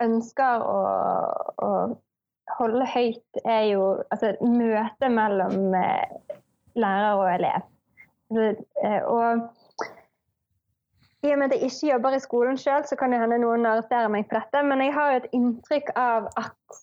ønsker 0.00 0.64
å, 0.64 0.80
å, 1.60 1.70
holde 2.56 2.88
høyt, 2.94 3.42
er 3.44 3.66
jo 3.74 3.84
altså, 4.08 4.32
møtet 4.40 5.12
mellom 5.12 5.74
eh, 5.76 6.36
lærer 6.80 7.20
og 7.20 7.28
elev. 7.34 7.68
Altså, 8.30 9.04
og 9.04 9.50
i 11.22 11.32
og 11.32 11.38
med 11.38 11.50
at 11.50 11.58
jeg 11.58 11.68
ikke 11.68 11.90
jobber 11.92 12.16
i 12.16 12.22
skolen 12.22 12.60
sjøl, 12.60 12.84
så 12.88 12.96
kan 12.96 13.12
det 13.12 13.20
hende 13.20 13.40
noen 13.42 13.66
arresterer 13.68 14.08
meg 14.12 14.28
på 14.30 14.38
dette, 14.38 14.62
men 14.64 14.80
jeg 14.84 14.94
har 14.96 15.10
jo 15.10 15.18
et 15.20 15.34
inntrykk 15.36 15.92
av 16.00 16.30
at 16.40 16.78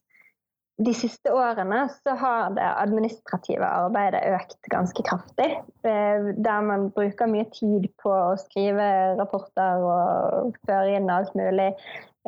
de 0.85 0.93
siste 0.93 1.31
årene 1.33 1.79
så 1.89 2.13
har 2.21 2.51
det 2.53 2.65
administrative 2.67 3.65
arbeidet 3.65 4.21
økt 4.35 4.69
ganske 4.69 5.03
kraftig. 5.07 5.47
Eh, 5.81 6.27
der 6.37 6.61
man 6.61 6.91
bruker 6.93 7.29
mye 7.31 7.47
tid 7.49 7.87
på 8.01 8.11
å 8.13 8.37
skrive 8.37 8.85
rapporter 9.17 9.81
og 9.81 10.59
føre 10.69 10.99
inn 10.99 11.09
alt 11.09 11.33
mulig. 11.37 11.71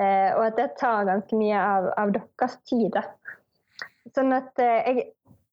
Eh, 0.01 0.31
og 0.33 0.47
at 0.47 0.57
det 0.57 0.69
tar 0.81 1.05
ganske 1.11 1.37
mye 1.37 1.61
av, 1.61 1.91
av 2.01 2.15
deres 2.17 2.57
tid. 2.69 2.97
Sånn 4.17 4.33
at 4.33 4.57
eh, 4.63 4.81
jeg, 4.87 5.07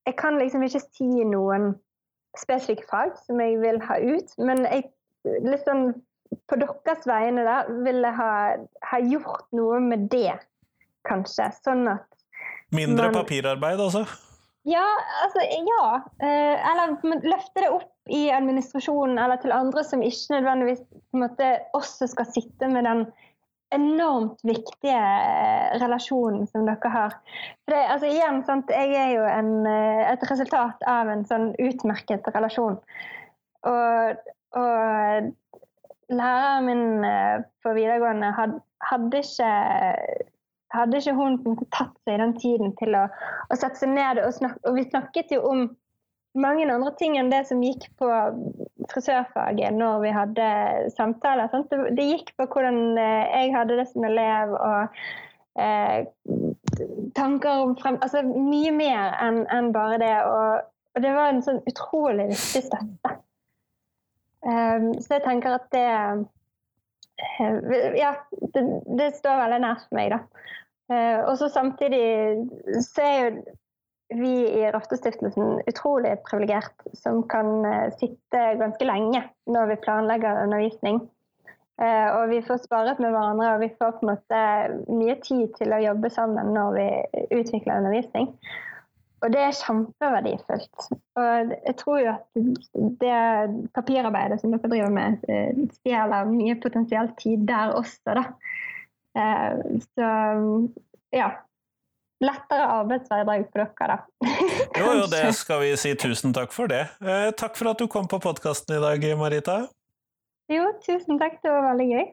jeg, 0.08 0.16
kan 0.16 0.40
liksom 0.40 0.64
ikke 0.64 0.84
si 0.86 1.10
noen 1.28 1.74
spesifikke 2.40 2.88
fag 2.88 3.16
som 3.26 3.44
jeg 3.44 3.60
vil 3.60 3.82
ha 3.84 4.00
ut, 4.00 4.36
men 4.40 4.64
jeg 4.70 4.88
liksom 5.44 5.90
på 6.46 6.58
deres 6.60 7.06
vegne 7.08 7.46
da, 7.46 7.56
ville 7.86 8.12
ha, 8.18 8.30
ha 8.90 9.00
gjort 9.02 9.46
noe 9.56 9.80
med 9.82 10.08
det, 10.12 10.36
kanskje. 11.08 11.50
Sånn 11.62 11.86
at 11.92 12.06
Mindre 12.74 13.10
man, 13.10 13.20
papirarbeid, 13.22 13.80
altså? 13.80 14.06
Ja, 14.66 14.86
altså, 15.22 15.44
ja. 15.46 15.84
Eh, 16.26 16.70
eller 16.70 16.96
løfte 17.22 17.62
det 17.62 17.70
opp 17.70 17.92
i 18.10 18.26
administrasjonen 18.34 19.18
eller 19.22 19.38
til 19.42 19.54
andre 19.54 19.84
som 19.86 20.02
ikke 20.02 20.34
nødvendigvis 20.34 20.82
på 20.90 21.18
en 21.18 21.22
måte, 21.22 21.52
også 21.78 22.08
skal 22.10 22.28
sitte 22.34 22.70
med 22.70 22.86
den 22.86 23.04
enormt 23.74 24.42
viktige 24.46 24.98
eh, 24.98 25.76
relasjonen 25.82 26.46
som 26.50 26.66
dere 26.66 26.90
har. 26.90 27.14
For 27.64 27.74
det, 27.74 27.82
altså 27.94 28.10
igjen, 28.10 28.42
sant, 28.46 28.70
Jeg 28.70 28.94
er 28.94 29.12
jo 29.14 29.24
en, 29.30 29.52
eh, 29.70 30.02
et 30.10 30.26
resultat 30.30 30.86
av 30.86 31.10
en 31.14 31.24
sånn 31.30 31.52
utmerket 31.62 32.26
relasjon. 32.34 32.78
Og, 33.66 34.30
og 34.58 35.32
læreren 36.12 36.66
min 36.68 37.06
på 37.64 37.72
videregående 37.74 38.30
had, 38.36 38.58
hadde 38.90 39.22
ikke 39.24 39.50
hadde 40.74 41.00
ikke 41.00 41.14
hun 41.16 41.38
tatt 41.74 41.94
seg 42.06 42.20
den 42.20 42.36
tiden 42.38 42.72
til 42.80 42.96
å, 42.98 43.06
å 43.50 43.58
sette 43.58 43.80
seg 43.80 43.92
ned 43.94 44.20
og 44.22 44.34
snakke 44.34 44.62
Og 44.68 44.78
vi 44.78 44.86
snakket 44.88 45.34
jo 45.36 45.42
om 45.48 45.66
mange 46.36 46.66
andre 46.68 46.92
ting 47.00 47.16
enn 47.18 47.30
det 47.32 47.46
som 47.48 47.62
gikk 47.64 47.86
på 48.00 48.08
frisørfaget 48.92 49.76
når 49.76 50.02
vi 50.02 50.10
hadde 50.12 50.48
samtaler. 50.96 51.48
Det, 51.70 51.78
det, 51.96 52.08
gikk 52.10 52.34
på 52.36 52.48
hvordan 52.52 52.98
eh, 53.00 53.30
jeg 53.32 53.54
hadde 53.56 53.78
det 53.80 53.86
som 53.88 54.04
elev, 54.04 54.52
og 54.52 54.98
eh, 55.62 56.04
tanker 57.16 57.64
om 57.64 57.76
frem... 57.80 57.96
Altså 58.04 58.20
mye 58.26 58.74
mer 58.76 59.16
enn 59.24 59.46
en 59.52 59.72
bare 59.72 60.00
det. 60.02 60.12
Og, 60.28 60.66
og, 60.92 61.00
det 61.04 61.14
var 61.16 61.32
en 61.32 61.44
sånn 61.46 61.62
utrolig 61.72 62.28
viktig 62.34 62.66
støtte. 62.68 63.16
Um, 64.44 64.92
så 65.01 65.16
jeg 65.16 65.25
tenker 65.25 65.57
at 65.57 65.70
det 65.72 65.87
ja, 67.96 68.12
det, 68.55 68.62
det, 68.99 69.11
står 69.16 69.38
veldig 69.40 69.61
nært 69.64 69.87
meg, 69.96 70.12
da. 70.12 70.18
Eh, 70.92 71.20
og 71.27 71.38
så 71.40 71.49
samtidig 71.51 72.03
så 72.85 73.03
er 73.03 73.16
jo 73.16 73.31
vi 74.14 74.35
i 74.61 74.68
Raftostiftelsen 74.70 75.64
utrolig 75.66 76.12
privilegert 76.29 76.85
som 76.94 77.25
kan 77.31 77.64
eh, 77.66 77.88
sitte 77.99 78.42
ganske 78.61 78.87
lenge 78.87 79.25
når 79.51 79.72
vi 79.72 79.79
planlegger 79.83 80.44
undervisning. 80.44 81.01
Eh, 81.83 82.07
og 82.14 82.31
vi 82.31 82.38
får 82.44 82.62
sparet 82.62 83.01
med 83.03 83.12
hverandre, 83.12 83.57
og 83.57 83.64
vi 83.64 83.72
får 83.81 83.96
på 83.96 84.07
en 84.07 84.12
måte 84.12 84.44
mye 84.92 85.18
tid 85.25 85.51
til 85.59 85.75
å 85.75 85.83
jobbe 85.83 86.12
sammen 86.12 86.55
når 86.55 86.79
vi 86.79 86.87
utvikler 87.40 87.83
undervisning. 87.83 88.31
Og 89.24 89.33
det 89.33 89.40
er 89.40 89.57
kjempeverdifullt. 89.57 90.88
Og 91.16 91.52
jeg 91.55 91.76
tror 91.81 91.98
jo 92.02 92.12
at 92.12 92.40
det 93.00 93.20
papirarbeidet 93.76 94.40
som 94.42 94.52
dere 94.52 94.70
driver 94.72 94.92
med, 94.92 95.24
stjeler 95.79 96.29
mye 96.29 96.57
potensiell 96.61 97.09
tid 97.20 97.46
der 97.48 97.72
også, 97.79 98.16
da. 98.18 98.26
Eh, 99.16 99.81
så 99.96 100.11
ja. 101.16 101.33
Lettere 102.24 102.64
arbeidshverdag 102.72 103.42
for 103.52 103.61
dere, 103.61 103.96
da. 103.96 103.96
jo, 104.81 104.92
jo, 105.02 105.09
det 105.12 105.35
skal 105.37 105.61
vi 105.64 105.74
si 105.76 105.92
tusen 106.00 106.33
takk 106.37 106.52
for 106.52 106.70
det. 106.72 106.87
Eh, 107.05 107.29
takk 107.37 107.59
for 107.59 107.72
at 107.72 107.81
du 107.81 107.88
kom 107.92 108.09
på 108.09 108.20
podkasten 108.24 108.79
i 108.79 108.81
dag, 108.81 109.05
Marita. 109.20 109.59
Jo, 110.52 110.70
tusen 110.85 111.20
takk. 111.20 111.37
Det 111.42 111.52
var 111.52 111.66
veldig 111.72 111.88
gøy. 111.90 112.07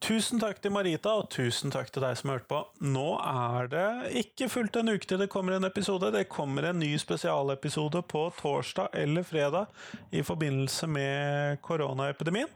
Tusen 0.00 0.40
takk 0.40 0.62
til 0.64 0.72
Marita, 0.72 1.12
og 1.20 1.26
tusen 1.28 1.72
takk 1.74 1.90
til 1.92 2.00
deg 2.00 2.14
som 2.16 2.30
hørte 2.32 2.48
på. 2.48 2.60
Nå 2.88 3.18
er 3.20 3.66
det 3.68 3.88
ikke 4.22 4.48
fullt 4.48 4.78
en 4.80 4.94
uke 4.94 5.04
til 5.04 5.20
det 5.20 5.28
kommer 5.32 5.58
en 5.58 5.68
episode. 5.68 6.08
Det 6.14 6.24
kommer 6.32 6.70
en 6.70 6.80
ny 6.80 6.94
spesialepisode 6.98 8.00
på 8.08 8.22
torsdag 8.38 8.96
eller 8.96 9.26
fredag 9.28 9.68
i 10.16 10.24
forbindelse 10.24 10.88
med 10.88 11.60
koronaepidemien. 11.66 12.48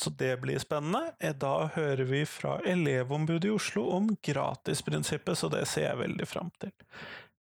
Så 0.00 0.10
det 0.10 0.32
blir 0.40 0.58
spennende. 0.58 1.12
Eh, 1.20 1.36
da 1.36 1.68
hører 1.76 2.04
vi 2.08 2.24
fra 2.28 2.58
elevombudet 2.64 3.50
i 3.50 3.52
Oslo 3.52 3.86
om 3.96 4.10
gratisprinsippet, 4.24 5.38
så 5.38 5.52
det 5.52 5.64
ser 5.68 5.90
jeg 5.90 6.02
veldig 6.02 6.28
fram 6.28 6.50
til. 6.60 6.72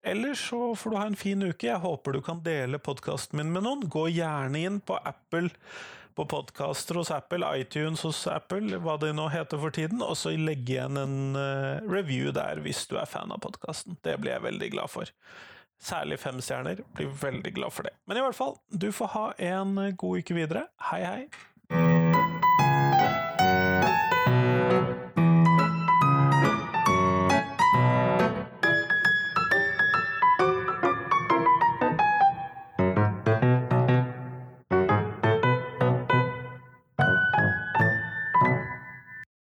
Ellers 0.05 0.43
så 0.51 0.75
får 0.75 0.91
du 0.91 0.97
ha 0.99 1.07
en 1.09 1.19
fin 1.19 1.41
uke. 1.43 1.67
Jeg 1.67 1.81
håper 1.83 2.13
du 2.13 2.21
kan 2.23 2.43
dele 2.45 2.83
podkasten 2.83 3.39
min 3.39 3.55
med 3.55 3.63
noen. 3.65 3.87
Gå 3.89 4.09
gjerne 4.11 4.59
inn 4.67 4.83
på 4.83 4.99
Apple 5.01 5.49
på 6.15 6.25
podkaster 6.31 6.99
hos 6.99 7.11
Apple, 7.11 7.47
iTunes 7.59 8.05
hos 8.07 8.23
Apple, 8.31 8.79
hva 8.83 8.95
det 9.01 9.11
nå 9.17 9.27
heter 9.33 9.59
for 9.61 9.75
tiden, 9.75 10.03
og 10.03 10.15
så 10.19 10.33
legge 10.35 10.77
igjen 10.77 10.99
en 10.99 11.17
uh, 11.35 11.83
review 11.91 12.31
der 12.35 12.63
hvis 12.63 12.85
du 12.91 12.95
er 12.99 13.09
fan 13.09 13.33
av 13.35 13.43
podkasten. 13.43 13.99
Det 14.05 14.17
blir 14.21 14.37
jeg 14.37 14.47
veldig 14.47 14.71
glad 14.77 14.93
for. 14.93 15.11
Særlig 15.81 16.21
fem 16.23 16.39
stjerner. 16.41 16.85
Blir 16.95 17.11
veldig 17.21 17.51
glad 17.57 17.75
for 17.75 17.87
det. 17.87 17.95
Men 18.07 18.21
i 18.21 18.23
hvert 18.23 18.37
fall, 18.37 18.55
du 18.71 18.89
får 18.95 19.11
ha 19.17 19.25
en 19.51 19.75
god 19.99 20.23
uke 20.23 20.39
videre. 20.39 20.69
Hei, 20.91 21.03
hei! 21.03 22.24